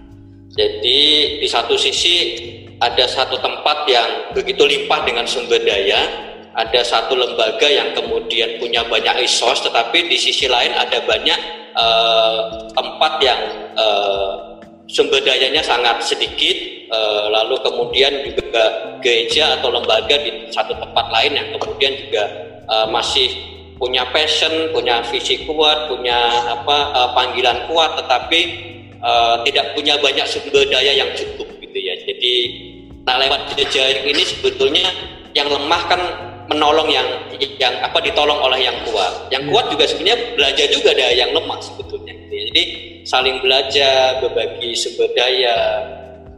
Jadi 0.57 0.99
di 1.37 1.47
satu 1.47 1.77
sisi 1.77 2.15
ada 2.81 3.05
satu 3.05 3.37
tempat 3.37 3.85
yang 3.85 4.33
begitu 4.33 4.65
limpah 4.65 5.05
dengan 5.05 5.29
sumber 5.29 5.61
daya, 5.61 6.26
ada 6.57 6.81
satu 6.81 7.13
lembaga 7.13 7.69
yang 7.69 7.93
kemudian 7.93 8.57
punya 8.57 8.81
banyak 8.89 9.13
resource, 9.21 9.61
tetapi 9.61 10.09
di 10.09 10.17
sisi 10.17 10.49
lain 10.49 10.73
ada 10.73 11.05
banyak 11.05 11.39
uh, 11.77 12.65
tempat 12.73 13.13
yang 13.21 13.41
uh, 13.77 14.57
sumber 14.89 15.21
dayanya 15.21 15.61
sangat 15.61 16.01
sedikit, 16.01 16.57
uh, 16.89 17.29
lalu 17.29 17.61
kemudian 17.61 18.09
juga 18.33 18.97
gereja 19.05 19.61
atau 19.61 19.69
lembaga 19.69 20.17
di 20.17 20.49
satu 20.49 20.73
tempat 20.81 21.05
lain 21.13 21.37
yang 21.37 21.47
kemudian 21.61 21.93
juga 21.93 22.23
uh, 22.65 22.89
masih 22.89 23.29
punya 23.77 24.09
passion, 24.09 24.73
punya 24.73 25.05
visi 25.13 25.45
kuat, 25.45 25.93
punya 25.93 26.17
apa 26.57 26.77
uh, 26.97 27.09
panggilan 27.13 27.69
kuat, 27.69 28.01
tetapi 28.01 28.39
uh, 29.05 29.45
tidak 29.45 29.77
punya 29.77 29.93
banyak 30.01 30.25
sumber 30.25 30.65
daya 30.73 31.05
yang 31.05 31.13
cukup 31.13 31.45
gitu 31.61 31.77
ya. 31.77 31.93
Jadi 32.01 32.33
nah 33.05 33.21
lewat 33.21 33.53
jejaring 33.53 34.09
ini 34.09 34.25
sebetulnya 34.25 34.89
yang 35.37 35.47
lemah 35.53 35.83
kan 35.85 36.01
menolong 36.47 36.89
yang 36.91 37.07
yang 37.59 37.73
apa 37.83 37.99
ditolong 37.99 38.39
oleh 38.39 38.63
yang 38.63 38.77
kuat. 38.87 39.27
Yang 39.31 39.43
kuat 39.51 39.65
juga 39.71 39.85
sebenarnya 39.87 40.19
belajar 40.35 40.67
juga 40.71 40.89
ada 40.95 41.07
yang 41.13 41.31
lemah 41.35 41.59
sebetulnya. 41.59 42.13
Gitu 42.15 42.33
ya. 42.33 42.43
Jadi 42.51 42.63
saling 43.07 43.37
belajar, 43.39 44.19
berbagi 44.19 44.71
sumber 44.75 45.07
daya, 45.15 45.57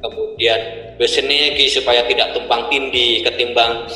kemudian 0.03 0.59
bersinergi 0.99 1.71
supaya 1.71 2.03
tidak 2.07 2.35
tumpang 2.35 2.67
tindih 2.71 3.23
ketimbang 3.23 3.87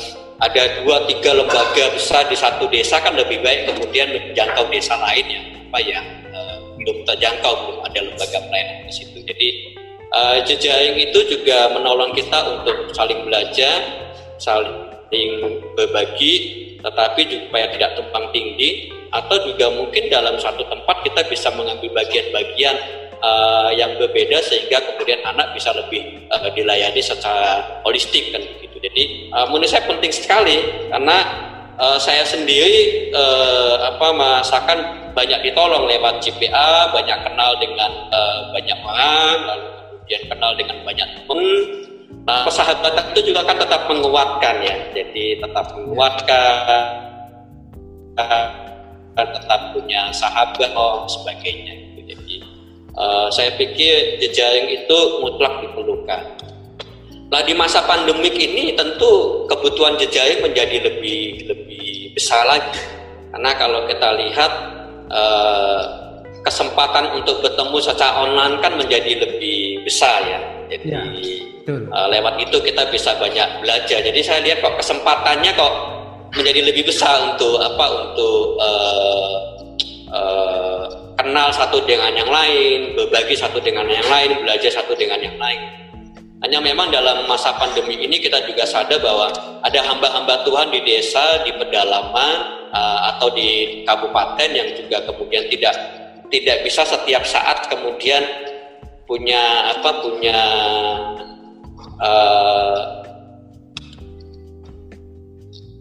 ada 0.42 0.62
dua 0.82 1.06
tiga 1.06 1.30
lembaga 1.32 1.94
besar 1.94 2.26
di 2.26 2.36
satu 2.36 2.66
desa 2.68 2.98
kan 3.00 3.14
lebih 3.14 3.40
baik 3.40 3.70
kemudian 3.70 4.10
menjangkau 4.12 4.66
desa 4.68 4.98
lain 4.98 5.26
yang 5.30 5.44
apa 5.70 5.78
ya 5.80 6.00
uh, 6.34 6.56
belum 6.76 7.06
terjangkau 7.06 7.52
belum 7.64 7.78
ada 7.86 8.00
lembaga 8.02 8.38
pelayanan 8.50 8.78
di 8.90 8.92
situ. 8.92 9.18
Jadi 9.24 9.48
uh, 10.12 10.36
jejaring 10.44 10.96
itu 11.00 11.18
juga 11.30 11.72
menolong 11.72 12.12
kita 12.12 12.38
untuk 12.60 12.92
saling 12.92 13.24
belajar, 13.24 13.78
saling 14.36 14.83
berbagi 15.74 16.64
tetapi 16.84 17.20
juga 17.24 17.42
supaya 17.48 17.66
tidak 17.72 17.90
tumpang 17.96 18.28
tinggi 18.36 18.92
atau 19.08 19.36
juga 19.46 19.72
mungkin 19.72 20.12
dalam 20.12 20.36
satu 20.36 20.68
tempat 20.68 21.00
kita 21.00 21.24
bisa 21.32 21.48
mengambil 21.56 21.96
bagian-bagian 21.96 22.76
uh, 23.24 23.70
yang 23.72 23.96
berbeda 23.96 24.42
sehingga 24.44 24.84
kemudian 24.84 25.24
anak 25.24 25.56
bisa 25.56 25.72
lebih 25.72 26.28
uh, 26.28 26.50
dilayani 26.52 27.00
secara 27.00 27.80
holistik 27.88 28.36
kan 28.36 28.44
begitu. 28.44 28.76
Jadi 28.84 29.02
uh, 29.32 29.48
menurut 29.48 29.70
saya 29.70 29.88
penting 29.88 30.12
sekali 30.12 30.90
karena 30.92 31.18
uh, 31.80 31.96
saya 31.96 32.26
sendiri 32.28 33.08
uh, 33.16 33.94
apa 33.94 34.06
merasakan 34.12 34.78
banyak 35.16 35.40
ditolong 35.46 35.88
lewat 35.88 36.20
CPA, 36.20 36.90
banyak 36.90 37.18
kenal 37.22 37.54
dengan 37.62 37.90
uh, 38.10 38.50
banyak 38.50 38.78
orang, 38.82 39.36
lalu 39.46 39.66
kemudian 39.94 40.22
kenal 40.26 40.52
dengan 40.58 40.76
banyak 40.84 41.08
teman 41.22 41.38
Nah, 42.22 42.46
persahabatan 42.46 43.10
itu 43.12 43.34
juga 43.34 43.42
kan 43.44 43.58
tetap 43.58 43.90
menguatkan 43.90 44.54
ya. 44.62 44.76
Jadi 44.94 45.42
tetap 45.42 45.66
menguatkan, 45.74 47.04
dan 49.14 49.26
tetap 49.30 49.60
punya 49.74 50.10
sahabat 50.14 50.70
oh 50.74 51.06
sebagainya. 51.10 51.74
Jadi 52.04 52.42
uh, 52.94 53.26
saya 53.30 53.54
pikir 53.58 54.20
jejaring 54.22 54.70
itu 54.70 54.98
mutlak 55.22 55.62
diperlukan. 55.62 56.22
Nah 57.32 57.40
di 57.42 57.54
masa 57.56 57.82
pandemik 57.82 58.36
ini 58.36 58.76
tentu 58.78 59.44
kebutuhan 59.50 59.98
jejaring 59.98 60.44
menjadi 60.44 60.86
lebih 60.90 61.50
lebih 61.50 62.14
besar 62.14 62.46
lagi. 62.46 62.78
Karena 63.34 63.50
kalau 63.58 63.82
kita 63.90 64.08
lihat 64.14 64.52
uh, 65.10 65.82
kesempatan 66.46 67.18
untuk 67.18 67.42
bertemu 67.42 67.76
secara 67.82 68.22
online 68.22 68.62
kan 68.62 68.78
menjadi 68.78 69.26
lebih 69.26 69.82
besar 69.82 70.22
ya. 70.22 70.40
Jadi 70.70 70.86
ya 70.88 71.02
Betul. 71.64 71.88
Uh, 71.88 72.08
lewat 72.12 72.44
itu 72.44 72.60
kita 72.60 72.92
bisa 72.92 73.16
banyak 73.16 73.64
belajar. 73.64 74.04
Jadi 74.04 74.20
saya 74.20 74.44
lihat 74.44 74.60
kok 74.60 74.76
kesempatannya 74.76 75.48
kok 75.56 75.74
menjadi 76.36 76.60
lebih 76.60 76.84
besar 76.92 77.32
untuk 77.32 77.56
apa 77.56 77.86
untuk 78.04 78.60
uh, 78.60 79.34
uh, 80.12 80.84
kenal 81.16 81.48
satu 81.48 81.80
dengan 81.88 82.12
yang 82.12 82.28
lain, 82.28 82.92
berbagi 82.92 83.32
satu 83.32 83.64
dengan 83.64 83.88
yang 83.88 84.04
lain, 84.12 84.44
belajar 84.44 84.76
satu 84.76 84.92
dengan 84.92 85.16
yang 85.24 85.40
lain. 85.40 85.60
Hanya 86.44 86.60
memang 86.60 86.92
dalam 86.92 87.24
masa 87.24 87.56
pandemi 87.56 87.96
ini 87.96 88.20
kita 88.20 88.44
juga 88.44 88.68
sadar 88.68 89.00
bahwa 89.00 89.32
ada 89.64 89.80
hamba-hamba 89.80 90.44
Tuhan 90.44 90.68
di 90.68 90.84
desa, 90.84 91.40
di 91.48 91.56
pedalaman 91.56 92.68
uh, 92.76 93.16
atau 93.16 93.32
di 93.32 93.80
kabupaten 93.88 94.52
yang 94.52 94.68
juga 94.76 95.00
kemudian 95.08 95.48
tidak 95.48 95.72
tidak 96.28 96.60
bisa 96.60 96.84
setiap 96.84 97.24
saat 97.24 97.72
kemudian 97.72 98.20
punya 99.04 99.72
apa 99.76 99.90
punya 100.00 100.40
uh, 102.00 102.78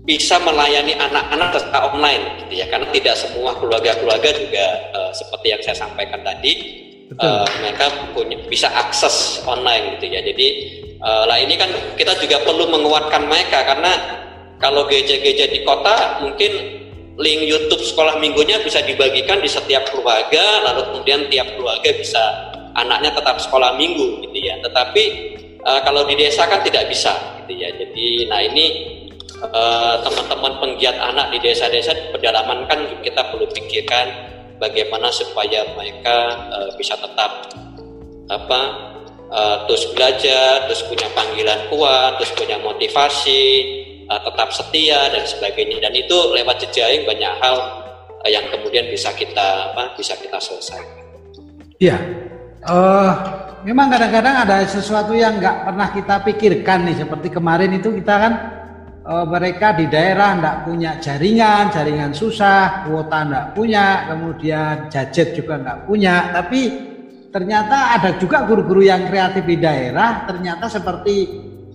bisa 0.03 0.35
melayani 0.43 0.99
anak-anak 0.99 1.55
secara 1.55 1.87
online 1.95 2.23
gitu 2.43 2.59
ya. 2.59 2.65
Karena 2.67 2.87
tidak 2.91 3.15
semua 3.15 3.55
keluarga-keluarga 3.55 4.29
juga 4.35 4.65
uh, 4.91 5.11
seperti 5.15 5.47
yang 5.55 5.61
saya 5.63 5.77
sampaikan 5.87 6.19
tadi 6.21 6.51
uh, 7.23 7.47
mereka 7.63 7.87
punya 8.11 8.35
bisa 8.51 8.67
akses 8.67 9.39
online 9.47 9.97
gitu 9.97 10.11
ya. 10.11 10.19
Jadi 10.19 10.47
uh, 10.99 11.23
lah 11.23 11.39
ini 11.39 11.55
kan 11.55 11.71
kita 11.95 12.19
juga 12.19 12.43
perlu 12.43 12.67
menguatkan 12.67 13.31
mereka. 13.31 13.63
Karena 13.63 13.91
kalau 14.59 14.87
gereja-gereja 14.87 15.51
di 15.51 15.63
kota 15.63 16.19
mungkin 16.23 16.51
link 17.19 17.41
YouTube 17.45 17.83
sekolah 17.83 18.17
minggunya 18.17 18.57
bisa 18.65 18.81
dibagikan 18.81 19.37
di 19.37 19.45
setiap 19.45 19.85
keluarga 19.93 20.65
lalu 20.65 20.81
kemudian 20.89 21.29
tiap 21.29 21.45
keluarga 21.53 21.89
bisa 21.93 22.52
anaknya 22.73 23.13
tetap 23.13 23.37
sekolah 23.39 23.77
minggu 23.77 24.25
gitu 24.27 24.37
ya. 24.37 24.57
Tetapi 24.61 25.03
uh, 25.63 25.79
kalau 25.85 26.05
di 26.05 26.17
desa 26.17 26.45
kan 26.45 26.61
tidak 26.61 26.89
bisa 26.89 27.13
gitu 27.43 27.53
ya. 27.57 27.69
Jadi 27.73 28.27
nah 28.29 28.39
ini 28.41 28.65
uh, 29.41 29.95
teman-teman 30.03 30.59
penggiat 30.61 30.97
anak 30.99 31.33
di 31.35 31.39
desa-desa 31.43 31.93
pedalaman 32.13 32.65
kan 32.69 32.79
kita 33.01 33.21
perlu 33.33 33.47
pikirkan 33.51 34.07
bagaimana 34.61 35.09
supaya 35.11 35.65
mereka 35.75 36.17
uh, 36.53 36.69
bisa 36.79 36.95
tetap 36.95 37.51
apa 38.31 38.61
uh, 39.27 39.57
terus 39.67 39.91
belajar 39.91 40.69
terus 40.71 40.81
punya 40.87 41.07
panggilan 41.11 41.67
kuat 41.67 42.15
terus 42.21 42.31
punya 42.37 42.55
motivasi 42.63 43.43
uh, 44.07 44.21
tetap 44.23 44.49
setia 44.55 45.11
dan 45.11 45.23
sebagainya. 45.27 45.89
Dan 45.89 45.93
itu 45.97 46.17
lewat 46.31 46.63
jejaring 46.69 47.03
banyak 47.03 47.33
hal 47.43 47.57
yang 48.23 48.47
kemudian 48.47 48.87
bisa 48.87 49.11
kita 49.11 49.75
apa 49.75 49.99
bisa 49.99 50.15
kita 50.15 50.39
selesaikan. 50.39 51.03
Iya, 51.75 51.99
uh, 52.67 53.11
memang 53.63 53.87
kadang-kadang 53.91 54.35
ada 54.47 54.57
sesuatu 54.67 55.15
yang 55.15 55.39
nggak 55.39 55.67
pernah 55.67 55.87
kita 55.91 56.15
pikirkan 56.23 56.79
nih. 56.87 56.95
Seperti 57.03 57.27
kemarin 57.31 57.71
itu 57.75 57.91
kita 57.95 58.15
kan 58.15 58.33
uh, 59.07 59.25
mereka 59.27 59.75
di 59.75 59.87
daerah 59.87 60.35
nggak 60.39 60.57
punya 60.67 60.91
jaringan 60.99 61.71
jaringan 61.71 62.11
susah 62.11 62.87
kuota 62.87 63.19
nggak 63.27 63.47
punya 63.55 64.11
kemudian 64.11 64.75
jajet 64.91 65.35
juga 65.35 65.59
nggak 65.59 65.79
punya. 65.87 66.31
Tapi 66.31 66.61
ternyata 67.33 67.97
ada 67.97 68.15
juga 68.21 68.45
guru-guru 68.45 68.85
yang 68.85 69.09
kreatif 69.09 69.43
di 69.47 69.57
daerah 69.57 70.27
ternyata 70.29 70.69
seperti 70.69 71.15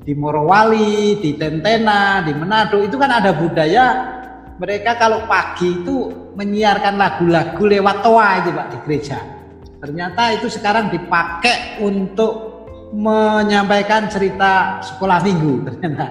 di 0.09 0.17
Morowali, 0.17 1.21
di 1.21 1.37
Tentena, 1.37 2.25
di 2.25 2.33
Manado 2.33 2.81
itu 2.81 2.97
kan 2.97 3.13
ada 3.13 3.37
budaya 3.37 4.17
mereka 4.57 4.97
kalau 4.97 5.29
pagi 5.29 5.85
itu 5.85 6.31
menyiarkan 6.33 6.95
lagu-lagu 6.97 7.63
lewat 7.63 7.97
toa 8.01 8.29
itu 8.41 8.51
Pak 8.55 8.67
di 8.73 8.79
gereja 8.87 9.38
Ternyata 9.79 10.23
itu 10.35 10.51
sekarang 10.51 10.91
dipakai 10.91 11.79
untuk 11.83 12.67
menyampaikan 12.91 14.11
cerita 14.11 14.83
sekolah 14.83 15.23
minggu 15.23 15.53
ternyata. 15.67 16.07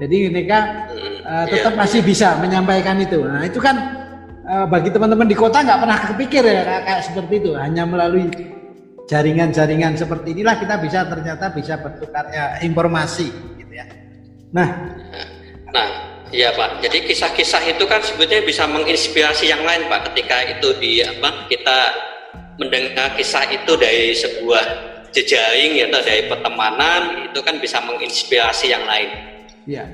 Jadi 0.00 0.32
mereka 0.32 0.88
uh, 1.28 1.44
tetap 1.44 1.76
yeah. 1.76 1.80
masih 1.84 2.00
bisa 2.00 2.40
menyampaikan 2.40 2.96
itu. 2.96 3.20
Nah 3.20 3.44
itu 3.44 3.60
kan 3.60 3.76
uh, 4.48 4.64
bagi 4.64 4.88
teman-teman 4.88 5.28
di 5.28 5.36
kota 5.36 5.60
nggak 5.60 5.80
pernah 5.84 5.98
kepikir 6.00 6.42
ya 6.48 6.62
kayak, 6.64 6.82
kayak 6.88 7.02
seperti 7.04 7.34
itu. 7.44 7.50
Hanya 7.52 7.84
melalui 7.84 8.32
jaringan-jaringan 9.04 10.00
seperti 10.00 10.32
inilah 10.32 10.56
kita 10.56 10.80
bisa 10.80 11.04
ternyata 11.04 11.52
bisa 11.52 11.76
bertukar 11.76 12.32
ya, 12.32 12.56
informasi 12.64 13.28
gitu 13.60 13.72
ya. 13.74 13.84
Nah, 14.56 14.68
nah 15.74 16.10
Iya 16.30 16.54
Pak. 16.54 16.78
Jadi 16.86 17.10
kisah-kisah 17.10 17.74
itu 17.74 17.84
kan 17.90 17.98
sebetulnya 18.06 18.46
bisa 18.46 18.62
menginspirasi 18.70 19.50
yang 19.50 19.66
lain 19.66 19.90
Pak. 19.90 20.14
Ketika 20.14 20.46
itu 20.46 20.78
di 20.78 21.02
apa 21.02 21.50
kita 21.50 21.78
mendengar 22.60 23.16
kisah 23.16 23.48
itu 23.48 23.72
dari 23.80 24.12
sebuah 24.12 24.64
jejaring 25.16 25.80
atau 25.88 26.00
dari 26.04 26.28
pertemanan 26.28 27.32
itu 27.32 27.40
kan 27.40 27.56
bisa 27.56 27.80
menginspirasi 27.80 28.66
yang 28.68 28.84
lain. 28.84 29.10
Iya. 29.64 29.84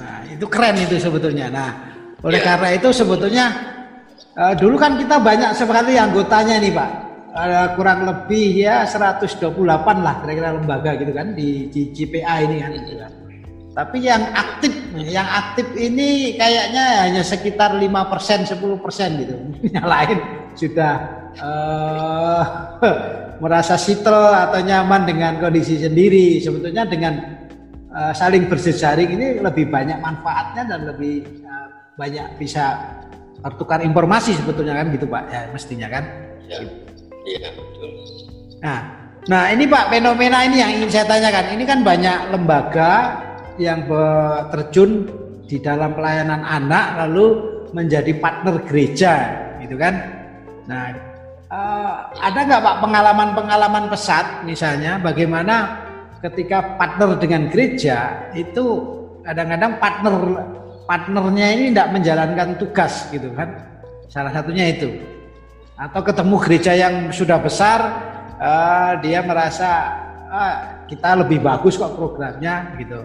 Nah 0.00 0.24
itu 0.32 0.48
keren 0.48 0.80
itu 0.80 0.96
sebetulnya. 0.96 1.52
Nah 1.52 1.70
oleh 2.24 2.40
ya. 2.40 2.56
karena 2.56 2.68
itu 2.72 2.88
sebetulnya 2.90 3.46
uh, 4.34 4.56
dulu 4.56 4.80
kan 4.80 4.96
kita 4.96 5.20
banyak 5.20 5.52
sekali 5.52 6.00
anggotanya 6.00 6.56
nih 6.56 6.72
Pak. 6.72 6.90
Ada 7.30 7.78
kurang 7.78 8.10
lebih 8.10 8.66
ya 8.66 8.82
128 8.82 9.54
lah 10.02 10.18
kira-kira 10.24 10.50
lembaga 10.50 10.98
gitu 10.98 11.14
kan 11.14 11.30
di, 11.38 11.70
di 11.70 11.94
GPA 11.94 12.42
ini 12.42 12.56
kan 12.58 12.70
gitu 12.74 12.98
kan. 12.98 13.12
Tapi 13.70 14.02
yang 14.02 14.34
aktif, 14.34 14.74
yang 14.98 15.30
aktif 15.30 15.62
ini 15.78 16.34
kayaknya 16.34 17.06
hanya 17.06 17.22
sekitar 17.22 17.78
5%, 17.78 17.86
10% 17.86 19.22
gitu. 19.22 19.34
Yang 19.78 19.86
lain 19.86 20.18
sudah 20.54 20.94
uh, 21.38 22.42
merasa 23.42 23.80
sitro 23.80 24.30
atau 24.30 24.60
nyaman 24.60 25.08
dengan 25.08 25.32
kondisi 25.40 25.80
sendiri. 25.80 26.38
Sebetulnya 26.42 26.84
dengan 26.86 27.40
uh, 27.90 28.12
saling 28.12 28.46
berjejaring 28.46 29.10
ini 29.16 29.26
lebih 29.40 29.70
banyak 29.72 29.98
manfaatnya 29.98 30.62
dan 30.68 30.80
lebih 30.86 31.24
uh, 31.44 31.68
banyak 31.96 32.36
bisa 32.36 32.78
bertukar 33.40 33.80
informasi 33.80 34.36
sebetulnya 34.36 34.76
kan 34.76 34.92
gitu 34.92 35.08
Pak 35.08 35.24
ya 35.32 35.40
mestinya 35.50 35.88
kan. 35.88 36.04
Ya, 36.44 36.60
iya 37.24 37.48
betul. 37.56 37.88
Nah, 38.60 38.80
nah 39.24 39.42
ini 39.48 39.64
Pak 39.64 39.88
fenomena 39.88 40.44
ini 40.44 40.60
yang 40.60 40.70
ingin 40.76 40.90
saya 40.92 41.08
tanyakan. 41.08 41.56
Ini 41.56 41.64
kan 41.64 41.80
banyak 41.80 42.18
lembaga 42.36 42.92
yang 43.56 43.88
terjun 44.52 45.08
di 45.48 45.58
dalam 45.60 45.96
pelayanan 45.96 46.44
anak 46.44 47.00
lalu 47.04 47.26
menjadi 47.72 48.12
partner 48.20 48.60
gereja 48.68 49.14
gitu 49.64 49.80
kan. 49.80 50.19
Nah, 50.70 50.94
uh, 51.50 51.92
ada 52.22 52.38
nggak 52.46 52.62
Pak 52.62 52.76
pengalaman-pengalaman 52.78 53.84
pesat? 53.90 54.46
Misalnya 54.46 55.02
bagaimana 55.02 55.82
ketika 56.22 56.78
partner 56.78 57.18
dengan 57.18 57.50
gereja 57.50 58.30
itu 58.38 58.86
kadang-kadang 59.26 59.82
partner 59.82 60.14
partnernya 60.86 61.46
ini 61.58 61.64
tidak 61.74 61.90
menjalankan 61.90 62.48
tugas 62.54 63.10
gitu 63.10 63.34
kan? 63.34 63.66
Salah 64.06 64.30
satunya 64.30 64.70
itu. 64.70 64.94
Atau 65.74 66.06
ketemu 66.06 66.36
gereja 66.38 66.72
yang 66.78 67.10
sudah 67.10 67.42
besar 67.42 67.78
uh, 68.38 68.92
dia 69.02 69.18
merasa 69.26 69.70
uh, 70.30 70.56
kita 70.86 71.18
lebih 71.26 71.42
bagus 71.42 71.74
kok 71.74 71.98
programnya 71.98 72.78
gitu. 72.78 73.02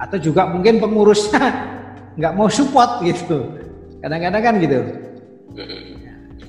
Atau 0.00 0.16
juga 0.16 0.48
mungkin 0.48 0.80
pengurusnya 0.80 1.44
nggak 2.16 2.32
mau 2.32 2.48
support 2.48 3.04
gitu. 3.04 3.52
Kadang-kadang 4.00 4.42
kan 4.42 4.54
gitu 4.64 4.80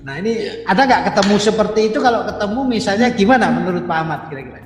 nah 0.03 0.19
ini 0.19 0.31
ya. 0.35 0.53
ada 0.67 0.81
nggak 0.83 1.03
ketemu 1.11 1.35
seperti 1.39 1.81
itu 1.91 1.99
kalau 2.03 2.27
ketemu 2.27 2.59
misalnya 2.67 3.07
gimana 3.15 3.47
menurut 3.47 3.83
Pak 3.87 3.97
Ahmad 4.03 4.19
kira-kira 4.27 4.59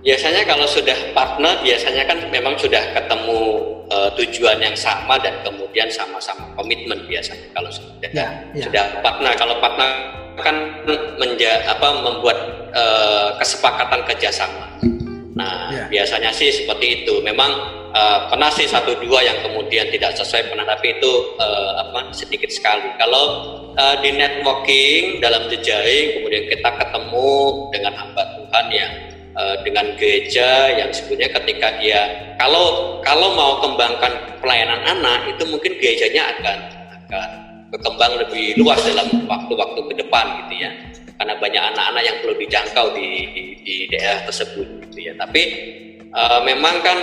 biasanya 0.00 0.42
kalau 0.48 0.64
sudah 0.64 0.96
partner 1.12 1.60
biasanya 1.60 2.02
kan 2.08 2.18
memang 2.32 2.56
sudah 2.56 2.80
ketemu 2.96 3.40
uh, 3.92 4.08
tujuan 4.16 4.56
yang 4.62 4.72
sama 4.78 5.20
dan 5.20 5.34
kemudian 5.44 5.90
sama-sama 5.92 6.48
komitmen 6.56 7.04
biasanya 7.04 7.44
kalau 7.52 7.68
sudah 7.68 8.08
ya, 8.08 8.48
ya. 8.56 8.64
sudah 8.64 8.84
partner 9.04 9.34
kalau 9.36 9.60
partner 9.60 10.20
kan 10.40 10.56
menja 11.20 11.60
apa 11.68 12.00
membuat 12.00 12.38
uh, 12.72 13.36
kesepakatan 13.36 14.00
kerjasama. 14.08 14.66
Nah 15.40 15.72
ya. 15.72 15.84
biasanya 15.88 16.30
sih 16.36 16.52
seperti 16.52 17.00
itu. 17.02 17.24
Memang 17.24 17.48
uh, 17.96 18.28
pernah 18.28 18.52
sih 18.52 18.68
satu 18.68 18.92
dua 19.00 19.24
yang 19.24 19.40
kemudian 19.40 19.88
tidak 19.88 20.12
sesuai 20.20 20.52
pernah 20.52 20.68
tapi 20.68 21.00
itu 21.00 21.12
uh, 21.40 21.80
apa 21.80 22.12
sedikit 22.12 22.52
sekali. 22.52 22.92
Kalau 23.00 23.24
uh, 23.80 23.96
di 24.04 24.12
networking 24.12 25.24
dalam 25.24 25.48
jejaring 25.48 26.20
kemudian 26.20 26.44
kita 26.52 26.68
ketemu 26.76 27.32
dengan 27.72 27.92
hamba 27.96 28.22
Tuhan 28.36 28.66
yang 28.68 28.92
Eh, 29.40 29.56
dengan 29.64 29.94
gereja 29.96 30.74
yang 30.74 30.92
sebenarnya 30.92 31.32
ketika 31.38 31.68
dia 31.80 32.02
kalau 32.36 32.98
kalau 33.00 33.32
mau 33.32 33.62
kembangkan 33.62 34.36
pelayanan 34.42 34.82
anak 34.84 35.32
itu 35.32 35.48
mungkin 35.48 35.70
gerejanya 35.80 36.34
akan 36.34 36.58
akan 36.98 37.28
berkembang 37.72 38.20
lebih 38.20 38.58
luas 38.60 38.82
dalam 38.84 39.06
waktu-waktu 39.30 39.80
ke 39.86 39.94
depan 40.02 40.24
gitu 40.44 40.66
ya 40.66 40.70
karena 41.20 41.36
banyak 41.36 41.62
anak-anak 41.76 42.02
yang 42.02 42.16
perlu 42.24 42.34
dijangkau 42.40 42.86
di, 42.96 43.08
di, 43.36 43.42
di 43.60 43.74
daerah 43.92 44.24
tersebut 44.24 44.88
gitu 44.88 44.98
ya 45.04 45.12
tapi 45.20 45.42
uh, 46.16 46.40
memang 46.48 46.80
kan 46.80 46.98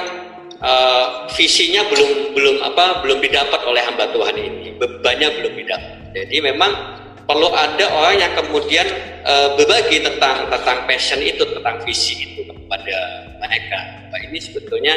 uh, 0.58 1.30
visinya 1.38 1.86
belum 1.86 2.34
belum 2.34 2.66
apa 2.66 3.06
belum 3.06 3.22
didapat 3.22 3.62
oleh 3.62 3.86
hamba 3.86 4.10
Tuhan 4.10 4.34
ini 4.42 4.74
bebannya 4.82 5.30
belum 5.38 5.54
didapat 5.54 6.18
jadi 6.18 6.38
memang 6.50 6.98
perlu 7.28 7.52
ada 7.52 7.86
orang 7.92 8.16
yang 8.18 8.34
kemudian 8.34 8.88
uh, 9.28 9.54
berbagi 9.60 10.00
tentang 10.00 10.48
tentang 10.48 10.88
passion 10.88 11.20
itu, 11.20 11.44
tentang 11.44 11.84
visi 11.84 12.24
itu 12.24 12.42
kepada 12.48 12.98
mereka. 13.44 13.80
Nah, 14.10 14.20
ini 14.24 14.40
sebetulnya 14.40 14.96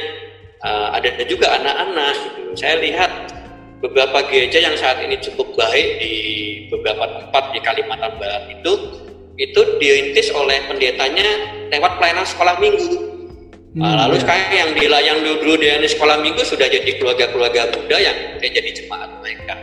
uh, 0.62 0.94
ada 0.94 1.11
juga 1.26 1.59
anak-anak 1.59 2.14
gitu. 2.38 2.54
Saya 2.54 2.78
lihat 2.78 3.11
beberapa 3.81 4.21
gereja 4.29 4.61
yang 4.61 4.77
saat 4.77 5.01
ini 5.01 5.16
cukup 5.21 5.57
baik 5.57 5.88
di 6.01 6.12
beberapa 6.69 7.05
tempat 7.09 7.45
di 7.57 7.59
Kalimantan 7.64 8.12
Barat 8.21 8.45
itu 8.53 8.73
itu 9.40 9.61
dirintis 9.81 10.29
oleh 10.37 10.61
pendetanya 10.69 11.29
lewat 11.73 11.97
pelayanan 11.97 12.29
sekolah 12.29 12.61
minggu. 12.61 13.09
Hmm, 13.73 13.81
nah, 13.81 14.05
lalu 14.05 14.21
ya. 14.21 14.23
sekarang 14.27 14.53
yang 14.53 14.71
di 14.77 14.85
yang 14.85 15.19
dulu, 15.25 15.37
dulu 15.40 15.55
di 15.64 15.88
sekolah 15.88 16.21
minggu 16.21 16.43
sudah 16.45 16.69
jadi 16.69 16.90
keluarga-keluarga 17.01 17.73
muda 17.73 17.97
yang 17.97 18.16
kemudian 18.37 18.53
jadi 18.53 18.71
jemaat 18.77 19.11
mereka. 19.25 19.55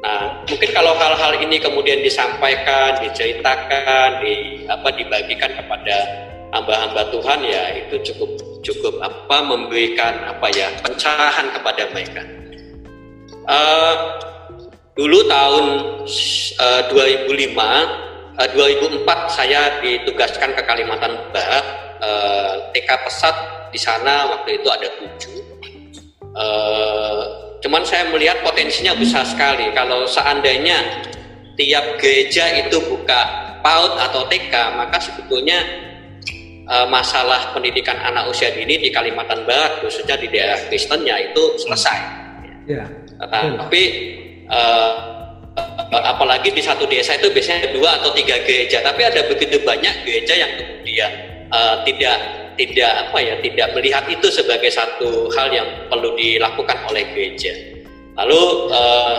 Nah, 0.00 0.40
mungkin 0.48 0.70
kalau 0.72 0.96
hal-hal 0.96 1.36
ini 1.44 1.60
kemudian 1.60 2.00
disampaikan, 2.00 3.04
diceritakan, 3.04 4.24
di 4.24 4.64
apa 4.64 4.88
dibagikan 4.96 5.52
kepada 5.60 5.96
hamba-hamba 6.56 7.12
Tuhan 7.12 7.44
ya 7.44 7.64
itu 7.84 8.00
cukup 8.08 8.40
cukup 8.64 8.94
apa 9.04 9.36
memberikan 9.44 10.24
apa 10.24 10.48
ya 10.56 10.72
pencerahan 10.80 11.52
kepada 11.52 11.84
mereka. 11.92 12.39
Uh, 13.50 13.94
dulu 14.94 15.26
tahun 15.26 15.66
uh, 16.62 16.82
2005, 16.86 17.58
uh, 18.38 18.48
2004 18.54 19.02
saya 19.26 19.82
ditugaskan 19.82 20.54
ke 20.54 20.62
Kalimantan 20.62 21.18
Barat, 21.34 21.66
uh, 21.98 22.70
TK 22.70 22.90
Pesat 23.02 23.36
di 23.74 23.78
sana 23.82 24.30
waktu 24.30 24.62
itu 24.62 24.68
ada 24.70 24.86
tujuh. 25.02 25.42
Uh, 26.30 27.22
Cuman 27.60 27.84
saya 27.84 28.08
melihat 28.08 28.40
potensinya 28.40 28.96
besar 28.96 29.20
sekali. 29.26 29.68
Kalau 29.76 30.08
seandainya 30.08 31.04
tiap 31.60 32.00
gereja 32.00 32.56
itu 32.56 32.80
buka 32.88 33.20
PAUD 33.60 34.00
atau 34.00 34.24
TK, 34.32 34.80
maka 34.80 34.96
sebetulnya 34.96 35.60
masalah 36.88 37.52
pendidikan 37.52 38.00
anak 38.00 38.32
usia 38.32 38.48
dini 38.56 38.80
di 38.80 38.88
Kalimantan 38.88 39.44
Barat, 39.44 39.84
khususnya 39.84 40.16
di 40.16 40.32
daerah 40.32 40.56
Kristennya 40.72 41.20
itu 41.20 41.60
selesai. 41.60 41.98
Ya. 42.64 42.88
Tapi 43.28 43.82
e, 44.48 44.60
apalagi 45.92 46.56
di 46.56 46.62
satu 46.64 46.88
desa 46.88 47.20
itu 47.20 47.28
biasanya 47.28 47.76
dua 47.76 48.00
atau 48.00 48.16
tiga 48.16 48.40
gereja, 48.48 48.80
tapi 48.80 49.04
ada 49.04 49.28
begitu 49.28 49.60
banyak 49.60 50.08
gereja 50.08 50.34
yang 50.40 50.52
kemudian 50.56 51.12
e, 51.52 51.60
tidak 51.84 52.16
tidak 52.60 52.92
apa 53.08 53.18
ya 53.24 53.34
tidak 53.40 53.68
melihat 53.72 54.04
itu 54.12 54.28
sebagai 54.28 54.68
satu 54.68 55.32
hal 55.32 55.48
yang 55.48 55.68
perlu 55.88 56.12
dilakukan 56.20 56.76
oleh 56.92 57.08
gereja. 57.16 57.56
Lalu 58.20 58.68
uh, 58.68 59.16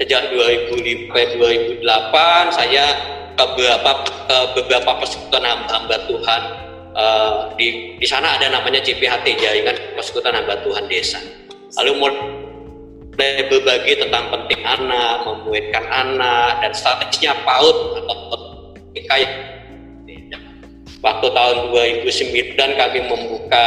sejak 0.00 0.32
2005 0.32 1.12
2008 1.12 1.84
saya 2.48 2.84
beberapa 3.36 4.08
ke 4.08 4.38
beberapa 4.56 4.90
persekutuan 5.04 5.44
hamba 5.68 5.96
Tuhan 6.08 6.42
uh, 6.96 7.32
di 7.60 7.98
di 8.00 8.06
sana 8.08 8.40
ada 8.40 8.48
namanya 8.48 8.80
CPHT 8.80 9.36
jaringan 9.36 9.76
persekutuan 9.92 10.40
hamba 10.40 10.56
Tuhan 10.64 10.88
desa. 10.88 11.20
Lalu 11.76 11.92
berbagi 13.18 13.98
tentang 13.98 14.30
penting 14.30 14.62
anak, 14.62 15.26
memuitkan 15.26 15.82
anak 15.90 16.62
dan 16.62 16.70
strateginya 16.70 17.34
PAUD 17.42 17.76
atau 17.98 18.16
kayak 18.94 19.30
waktu 21.02 21.26
tahun 21.26 21.56
2009 21.74 22.54
kami 22.54 22.98
membuka 23.10 23.66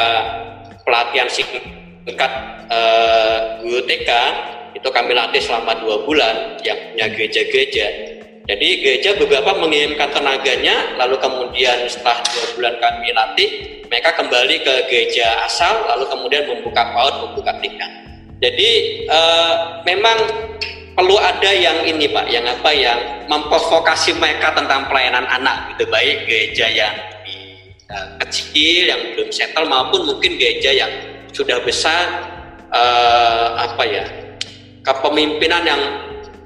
pelatihan 0.88 1.28
singkat 1.28 2.32
uh, 2.72 3.60
guru 3.60 3.84
TK 3.88 4.10
itu 4.72 4.88
kami 4.88 5.12
latih 5.12 5.44
selama 5.44 5.76
dua 5.84 6.00
bulan 6.08 6.56
yang 6.64 6.80
punya 6.96 7.08
gereja-gereja. 7.12 7.88
Jadi 8.42 8.68
gereja 8.82 9.16
beberapa 9.20 9.54
mengirimkan 9.54 10.16
tenaganya 10.16 10.96
lalu 10.98 11.20
kemudian 11.20 11.86
setelah 11.92 12.24
dua 12.24 12.46
bulan 12.56 12.74
kami 12.80 13.08
latih 13.14 13.50
mereka 13.92 14.16
kembali 14.16 14.56
ke 14.64 14.74
gereja 14.88 15.44
asal 15.44 15.86
lalu 15.92 16.08
kemudian 16.08 16.44
membuka 16.48 16.88
PAUD 16.96 17.16
membuka 17.30 17.52
TK 17.60 18.11
jadi 18.42 18.72
uh, 19.08 19.54
memang 19.86 20.18
perlu 20.98 21.16
ada 21.22 21.52
yang 21.54 21.86
ini 21.88 22.10
pak 22.10 22.28
yang 22.28 22.44
apa 22.44 22.72
yang 22.74 23.00
memprovokasi 23.30 24.18
mereka 24.18 24.52
tentang 24.58 24.90
pelayanan 24.92 25.24
anak 25.30 25.78
gitu 25.78 25.88
baik 25.88 26.28
gereja 26.28 26.68
yang 26.68 26.96
uh, 27.94 28.18
kecil 28.26 28.92
yang 28.92 29.02
belum 29.16 29.30
settle 29.32 29.70
maupun 29.70 30.10
mungkin 30.10 30.36
gereja 30.36 30.74
yang 30.74 30.92
sudah 31.32 31.64
besar 31.64 32.06
uh, 32.74 33.62
apa 33.62 33.84
ya 33.88 34.06
kepemimpinan 34.82 35.64
yang 35.64 35.82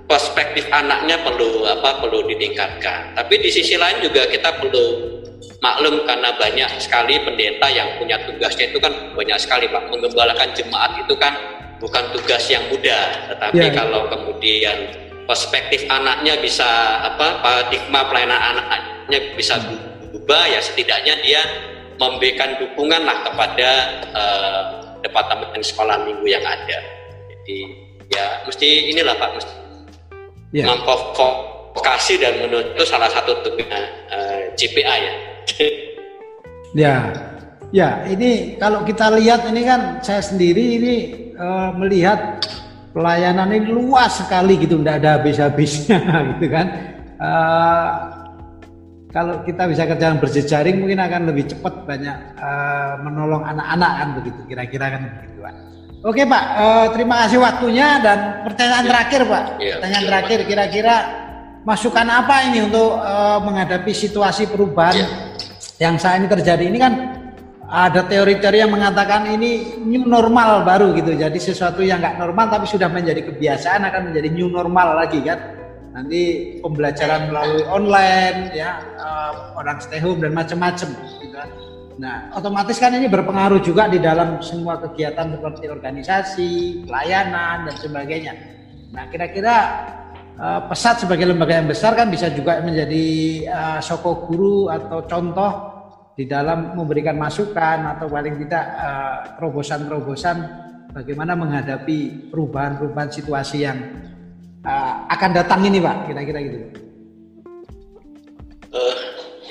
perspektif 0.06 0.70
anaknya 0.70 1.18
perlu 1.26 1.66
apa 1.66 2.02
perlu 2.02 2.30
ditingkatkan. 2.30 3.18
Tapi 3.18 3.42
di 3.42 3.50
sisi 3.50 3.74
lain 3.74 4.06
juga 4.06 4.30
kita 4.30 4.62
perlu 4.62 5.18
maklum 5.62 6.06
karena 6.06 6.30
banyak 6.38 6.70
sekali 6.78 7.18
pendeta 7.26 7.68
yang 7.74 7.98
punya 7.98 8.22
tugasnya 8.22 8.70
itu 8.70 8.78
kan 8.78 8.94
banyak 9.18 9.38
sekali 9.42 9.66
Pak 9.66 9.90
menggembalakan 9.90 10.54
jemaat 10.54 11.02
itu 11.02 11.14
kan 11.18 11.34
bukan 11.80 12.04
tugas 12.16 12.44
yang 12.48 12.64
mudah. 12.72 13.34
Tetapi 13.34 13.60
ya, 13.60 13.70
ya. 13.70 13.74
kalau 13.76 14.08
kemudian 14.12 14.78
perspektif 15.26 15.86
anaknya 15.90 16.38
bisa 16.40 17.02
apa 17.02 17.42
paradigma 17.42 18.06
pelayanan 18.06 18.40
anaknya 18.40 19.20
bisa 19.34 19.58
berubah 20.06 20.46
ya 20.50 20.62
setidaknya 20.62 21.16
dia 21.26 21.42
memberikan 21.98 22.60
dukungan 22.60 23.08
lah 23.08 23.24
kepada 23.24 23.70
uh, 24.12 24.62
departemen 25.02 25.62
sekolah 25.64 26.06
minggu 26.06 26.28
yang 26.28 26.44
ada. 26.44 26.80
Jadi 27.32 27.58
ya 28.12 28.46
mesti 28.46 28.92
inilah 28.94 29.16
Pak 29.18 29.30
mesti 29.38 29.54
yeah. 30.54 30.68
memprovokasi 30.70 32.22
dan 32.22 32.46
menurut 32.46 32.76
itu 32.76 32.84
salah 32.86 33.10
satu 33.10 33.42
tugas 33.42 33.68
uh, 33.72 33.84
eh, 34.14 34.42
JPA 34.56 34.96
ya. 34.96 35.14
ya, 36.76 36.96
ya 37.72 37.90
ini 38.12 38.60
kalau 38.60 38.84
kita 38.84 39.14
lihat 39.16 39.48
ini 39.48 39.62
kan 39.64 40.04
saya 40.04 40.20
sendiri 40.20 40.80
ini 40.82 40.96
uh, 41.38 41.70
melihat 41.76 42.44
pelayanan 42.96 43.52
ini 43.52 43.72
luas 43.72 44.24
sekali 44.24 44.56
gitu, 44.60 44.80
tidak 44.80 45.04
ada 45.04 45.10
habis-habisnya 45.20 46.00
gitu 46.36 46.48
kan. 46.48 46.66
Uh, 47.16 47.90
kalau 49.16 49.40
kita 49.48 49.64
bisa 49.72 49.88
kerja 49.88 50.12
berjejaring 50.20 50.84
mungkin 50.84 51.00
akan 51.00 51.32
lebih 51.32 51.48
cepat 51.48 51.88
banyak 51.88 52.36
uh, 52.36 53.00
menolong 53.00 53.48
anak-anak 53.48 53.92
kan 53.96 54.08
begitu 54.20 54.40
kira-kira 54.44 54.86
kan 54.92 55.02
begitu 55.08 55.40
Pak. 55.40 55.54
Oke 56.04 56.22
Pak, 56.28 56.44
uh, 56.60 56.88
terima 56.92 57.24
kasih 57.24 57.40
waktunya 57.40 57.88
dan 58.04 58.44
pertanyaan 58.44 58.84
ya. 58.84 58.90
terakhir 58.92 59.22
Pak. 59.24 59.44
Ya, 59.64 59.74
pertanyaan 59.80 60.04
ya, 60.04 60.10
terakhir 60.12 60.40
kira-kira 60.44 60.96
masukan 61.64 62.08
apa 62.12 62.36
ini 62.52 62.68
untuk 62.68 63.00
uh, 63.00 63.40
menghadapi 63.40 63.96
situasi 63.96 64.52
perubahan 64.52 65.00
ya. 65.00 65.08
yang 65.80 65.96
saat 65.96 66.20
ini 66.20 66.28
terjadi 66.28 66.68
ini 66.68 66.78
kan 66.78 67.15
ada 67.66 68.06
teori-teori 68.06 68.62
yang 68.62 68.70
mengatakan 68.70 69.26
ini 69.34 69.82
new 69.82 70.06
normal 70.06 70.62
baru 70.62 70.94
gitu 70.94 71.18
jadi 71.18 71.34
sesuatu 71.34 71.82
yang 71.82 71.98
nggak 71.98 72.22
normal 72.22 72.46
tapi 72.50 72.70
sudah 72.70 72.86
menjadi 72.90 73.26
kebiasaan 73.26 73.82
akan 73.90 74.14
menjadi 74.14 74.30
new 74.30 74.50
normal 74.54 75.02
lagi 75.02 75.26
kan 75.26 75.56
nanti 75.96 76.22
pembelajaran 76.60 77.32
melalui 77.32 77.64
online 77.72 78.52
ya 78.52 78.84
uh, 79.00 79.56
orang 79.56 79.80
stay 79.80 80.04
home 80.04 80.20
dan 80.20 80.36
macam-macam 80.36 80.92
gitu 80.92 81.32
kan. 81.32 81.48
Nah, 81.96 82.28
otomatis 82.36 82.76
kan 82.76 82.92
ini 82.92 83.08
berpengaruh 83.08 83.64
juga 83.64 83.88
di 83.88 84.04
dalam 84.04 84.44
semua 84.44 84.76
kegiatan 84.84 85.32
seperti 85.32 85.72
organisasi, 85.72 86.52
pelayanan 86.84 87.72
dan 87.72 87.76
sebagainya. 87.80 88.34
Nah, 88.92 89.08
kira-kira 89.08 89.56
uh, 90.36 90.68
pesat 90.68 91.00
sebagai 91.08 91.32
lembaga 91.32 91.64
yang 91.64 91.72
besar 91.72 91.96
kan 91.96 92.12
bisa 92.12 92.28
juga 92.36 92.60
menjadi 92.60 93.08
uh, 93.48 93.80
soko 93.80 94.28
guru 94.28 94.68
atau 94.68 95.08
contoh 95.08 95.75
di 96.16 96.24
dalam 96.26 96.80
memberikan 96.80 97.20
masukan 97.20 97.96
atau 97.96 98.08
paling 98.08 98.40
tidak 98.48 98.66
terobosan-terobosan 99.36 100.38
uh, 100.40 100.50
bagaimana 100.96 101.36
menghadapi 101.36 102.32
perubahan-perubahan 102.32 103.12
situasi 103.12 103.68
yang 103.68 103.78
uh, 104.64 105.06
akan 105.12 105.32
datang 105.36 105.62
ini 105.68 105.84
Pak, 105.84 106.08
kira-kira 106.08 106.40
gitu. 106.40 106.58
Uh, 108.72 108.98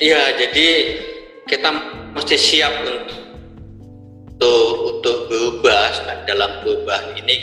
iya, 0.00 0.32
jadi 0.40 0.66
kita 1.44 1.68
mesti 2.16 2.36
siap 2.36 2.72
untuk 2.84 3.24
untuk 4.84 5.16
berubah 5.28 5.88
dalam 6.28 6.50
berubah 6.60 7.00
ini 7.16 7.36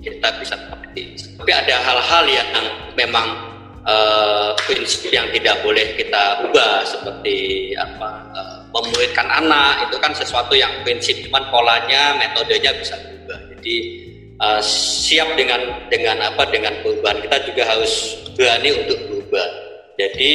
kita 0.00 0.32
bisa 0.40 0.56
tapi 1.40 1.56
ada 1.56 1.76
hal-hal 1.80 2.24
yang 2.28 2.48
memang 3.00 3.49
uh, 3.86 4.52
prinsip 4.66 5.08
yang 5.12 5.28
tidak 5.32 5.62
boleh 5.64 5.96
kita 5.96 6.44
ubah 6.48 6.84
seperti 6.84 7.70
apa 7.76 8.10
uh, 8.34 8.58
memuridkan 8.74 9.26
anak 9.28 9.88
itu 9.88 9.96
kan 10.02 10.12
sesuatu 10.14 10.54
yang 10.54 10.70
prinsip 10.82 11.18
cuman 11.26 11.48
polanya 11.48 12.16
metodenya 12.18 12.72
bisa 12.76 12.96
berubah. 12.98 13.38
Jadi 13.56 13.76
uh, 14.40 14.60
siap 14.64 15.36
dengan 15.36 15.60
dengan 15.92 16.16
apa 16.24 16.48
dengan 16.48 16.74
perubahan. 16.82 17.20
Kita 17.22 17.36
juga 17.46 17.62
harus 17.68 18.18
berani 18.34 18.70
untuk 18.84 18.98
berubah. 19.08 19.48
Jadi 20.00 20.34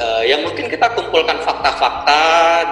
uh, 0.00 0.22
yang 0.24 0.40
mungkin 0.40 0.72
kita 0.72 0.88
kumpulkan 0.96 1.36
fakta-fakta 1.44 2.22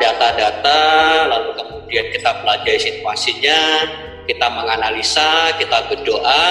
data-data 0.01 0.81
lalu 1.29 1.53
kemudian 1.53 2.07
kita 2.17 2.33
pelajari 2.41 2.81
situasinya 2.81 3.61
kita 4.25 4.47
menganalisa 4.49 5.53
kita 5.61 5.91
berdoa 5.91 6.45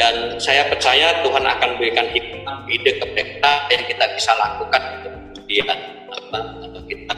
dan 0.00 0.40
saya 0.40 0.64
percaya 0.72 1.20
Tuhan 1.20 1.44
akan 1.44 1.76
berikan 1.76 2.08
hikmah 2.08 2.64
ide 2.72 2.96
kepada 2.96 3.68
yang 3.68 3.84
kita 3.84 4.04
bisa 4.16 4.32
lakukan 4.40 4.80
untuk 4.96 5.12
kemudian 5.12 5.76
kita 6.88 7.16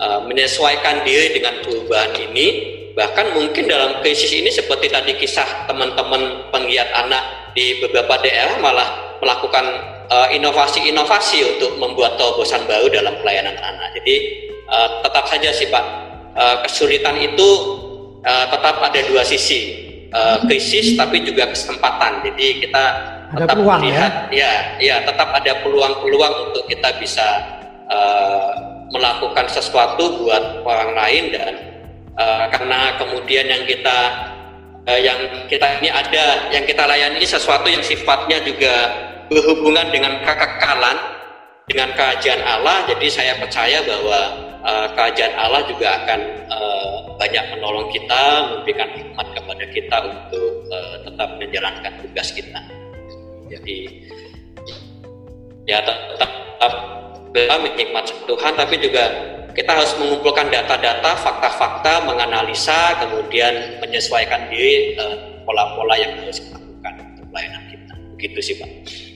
uh, 0.00 0.24
menyesuaikan 0.24 1.04
diri 1.04 1.36
dengan 1.36 1.60
perubahan 1.60 2.16
ini 2.16 2.74
Bahkan 2.94 3.34
mungkin 3.34 3.66
dalam 3.66 3.98
krisis 4.06 4.30
ini 4.30 4.54
seperti 4.54 4.86
tadi 4.86 5.18
kisah 5.18 5.66
teman-teman 5.66 6.46
penggiat 6.54 6.94
anak 6.94 7.50
di 7.58 7.82
beberapa 7.82 8.22
daerah 8.22 8.54
malah 8.62 9.18
melakukan 9.18 9.66
uh, 10.14 10.30
inovasi-inovasi 10.30 11.42
uh, 11.42 11.46
untuk 11.58 11.70
membuat 11.82 12.14
terobosan 12.14 12.62
baru 12.70 12.86
dalam 12.94 13.18
pelayanan 13.18 13.58
anak. 13.58 13.98
Jadi 13.98 14.14
uh, 14.70 15.02
tetap 15.02 15.26
saja 15.26 15.50
sih 15.50 15.66
Pak, 15.74 15.84
uh, 16.38 16.56
kesulitan 16.62 17.18
itu 17.18 17.50
uh, 18.22 18.46
tetap 18.46 18.78
ada 18.78 19.00
dua 19.10 19.26
sisi, 19.26 19.90
uh, 20.14 20.36
krisis 20.46 20.94
tapi 20.94 21.26
juga 21.26 21.50
kesempatan. 21.50 22.22
Jadi 22.22 22.64
kita 22.64 22.84
ada 23.34 23.44
tetap 23.44 23.56
peluang 23.58 23.82
ya? 23.82 23.82
melihat, 23.82 24.12
ya? 24.30 24.30
ya, 24.30 24.52
ya 24.78 24.96
tetap 25.02 25.28
ada 25.34 25.52
peluang-peluang 25.66 26.34
untuk 26.50 26.64
kita 26.70 26.94
bisa 27.02 27.28
uh, 27.90 28.50
melakukan 28.94 29.50
sesuatu 29.50 30.22
buat 30.22 30.62
orang 30.62 30.94
lain 30.94 31.24
dan 31.34 31.52
uh, 32.14 32.46
karena 32.54 32.94
kemudian 33.02 33.46
yang 33.50 33.62
kita 33.66 33.98
uh, 34.86 35.00
yang 35.00 35.18
kita 35.50 35.82
ini 35.82 35.90
ada 35.90 36.24
yang 36.54 36.62
kita 36.62 36.86
layani 36.86 37.26
sesuatu 37.26 37.66
yang 37.66 37.82
sifatnya 37.82 38.38
juga 38.46 38.74
berhubungan 39.26 39.90
dengan 39.90 40.22
kekekalan 40.22 40.96
dengan 41.66 41.90
kerajaan 41.96 42.42
Allah 42.44 42.86
jadi 42.86 43.06
saya 43.10 43.34
percaya 43.40 43.82
bahwa 43.82 44.20
uh, 44.62 44.86
kerajaan 44.94 45.34
Allah 45.34 45.62
juga 45.66 45.88
akan 46.04 46.20
uh, 46.52 46.93
banyak 47.16 47.44
menolong 47.56 47.88
kita 47.94 48.22
memberikan 48.54 48.88
hikmat 48.94 49.26
kepada 49.34 49.64
kita 49.70 49.96
untuk 50.06 50.48
uh, 50.70 50.96
tetap 51.06 51.28
menjalankan 51.38 51.92
tugas 52.02 52.28
kita 52.34 52.60
jadi 53.48 53.76
ya 55.64 55.78
tetap, 55.84 56.30
tetap 56.58 56.72
menikmat 57.34 58.04
Tuhan 58.26 58.52
tapi 58.54 58.74
juga 58.78 59.04
kita 59.54 59.70
harus 59.70 59.94
mengumpulkan 60.02 60.50
data-data, 60.50 61.14
fakta-fakta, 61.14 62.02
menganalisa, 62.10 62.98
kemudian 62.98 63.78
menyesuaikan 63.78 64.50
diri 64.50 64.98
eh, 64.98 65.16
pola-pola 65.46 65.94
yang 65.94 66.10
harus 66.18 66.42
kita 66.42 66.58
lakukan 66.58 66.94
untuk 67.14 67.24
pelayanan 67.30 67.62
kita. 67.70 67.94
Begitu 68.18 68.38
sih 68.42 68.54
Pak. 68.58 68.70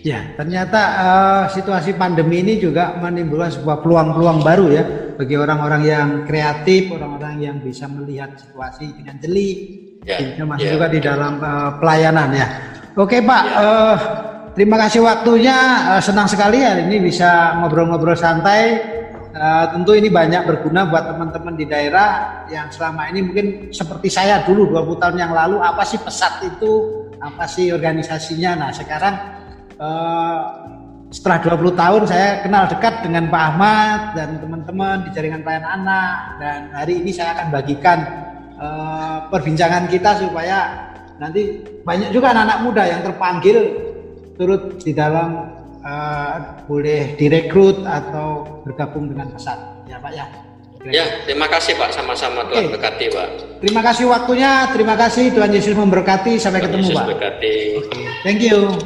Ya, 0.06 0.30
ternyata 0.38 0.80
uh, 0.94 1.42
situasi 1.50 1.98
pandemi 1.98 2.38
ini 2.46 2.62
juga 2.62 2.94
menimbulkan 3.02 3.50
sebuah 3.50 3.82
peluang-peluang 3.82 4.46
baru 4.46 4.66
ya 4.70 4.84
bagi 5.18 5.34
orang-orang 5.34 5.82
yang 5.82 6.08
kreatif, 6.22 6.94
orang-orang 6.94 7.42
yang 7.42 7.56
bisa 7.58 7.90
melihat 7.90 8.38
situasi 8.38 8.94
dengan 8.94 9.18
jeli. 9.18 9.50
Ya, 10.06 10.46
masih 10.46 10.70
ya, 10.70 10.72
juga 10.78 10.86
di 10.88 11.00
dalam 11.02 11.42
uh, 11.42 11.74
pelayanan 11.82 12.30
ya. 12.32 12.46
Oke 12.94 13.18
Pak, 13.20 13.42
ya. 13.44 13.58
uh, 13.58 13.96
terima 14.54 14.78
kasih 14.78 15.02
waktunya. 15.02 15.58
Uh, 15.90 16.00
senang 16.00 16.30
sekali 16.30 16.62
hari 16.62 16.86
ini 16.86 17.10
bisa 17.10 17.58
ngobrol-ngobrol 17.58 18.14
santai 18.14 18.94
Uh, 19.28 19.70
tentu 19.70 19.92
ini 19.92 20.08
banyak 20.08 20.48
berguna 20.48 20.88
buat 20.88 21.14
teman-teman 21.14 21.54
di 21.54 21.68
daerah 21.68 22.42
yang 22.50 22.72
selama 22.72 23.12
ini 23.12 23.22
mungkin 23.22 23.46
seperti 23.70 24.08
saya 24.10 24.42
dulu 24.42 24.72
20 24.72 24.98
tahun 24.98 25.16
yang 25.20 25.30
lalu 25.36 25.62
apa 25.62 25.84
sih 25.84 26.00
pesat 26.00 26.42
itu 26.42 27.06
apa 27.20 27.44
sih 27.44 27.70
organisasinya 27.70 28.56
nah 28.56 28.70
sekarang 28.74 29.14
uh, 29.78 30.42
setelah 31.08 31.56
20 31.56 31.72
tahun 31.72 32.02
saya 32.04 32.28
kenal 32.44 32.68
dekat 32.68 33.00
dengan 33.00 33.32
Pak 33.32 33.42
Ahmad 33.52 34.00
dan 34.12 34.28
teman-teman 34.44 35.08
di 35.08 35.10
jaringan 35.16 35.40
pelayanan 35.40 35.70
anak 35.80 36.16
dan 36.36 36.60
hari 36.76 37.00
ini 37.00 37.10
saya 37.16 37.32
akan 37.32 37.48
bagikan 37.48 37.98
uh, 38.60 39.18
perbincangan 39.32 39.88
kita 39.88 40.20
supaya 40.20 40.92
nanti 41.16 41.64
banyak 41.80 42.12
juga 42.12 42.36
anak-anak 42.36 42.58
muda 42.60 42.82
yang 42.84 43.00
terpanggil 43.00 43.56
turut 44.36 44.76
di 44.84 44.92
dalam 44.92 45.48
uh, 45.80 46.60
boleh 46.68 47.16
direkrut 47.16 47.88
atau 47.88 48.60
bergabung 48.68 49.08
dengan 49.08 49.32
pesat 49.32 49.56
ya 49.88 49.96
Pak 49.96 50.12
ya. 50.12 50.26
Ya, 50.86 51.26
terima 51.26 51.50
kasih 51.50 51.74
Pak, 51.74 51.90
sama-sama 51.90 52.46
Tuhan 52.46 52.70
okay. 52.70 52.72
berkati 52.78 53.06
Pak. 53.10 53.28
Terima 53.58 53.82
kasih 53.82 54.06
waktunya, 54.06 54.70
terima 54.70 54.94
kasih 54.94 55.34
Tuhan 55.34 55.50
Yesus 55.50 55.74
memberkati, 55.74 56.38
sampai 56.38 56.62
Tuhan 56.62 56.70
ketemu 56.70 56.84
Yesus 56.86 56.96
Pak. 57.02 57.06
Berkati. 57.18 57.56
Okay. 57.82 58.04
Thank 58.22 58.40
you. 58.46 58.78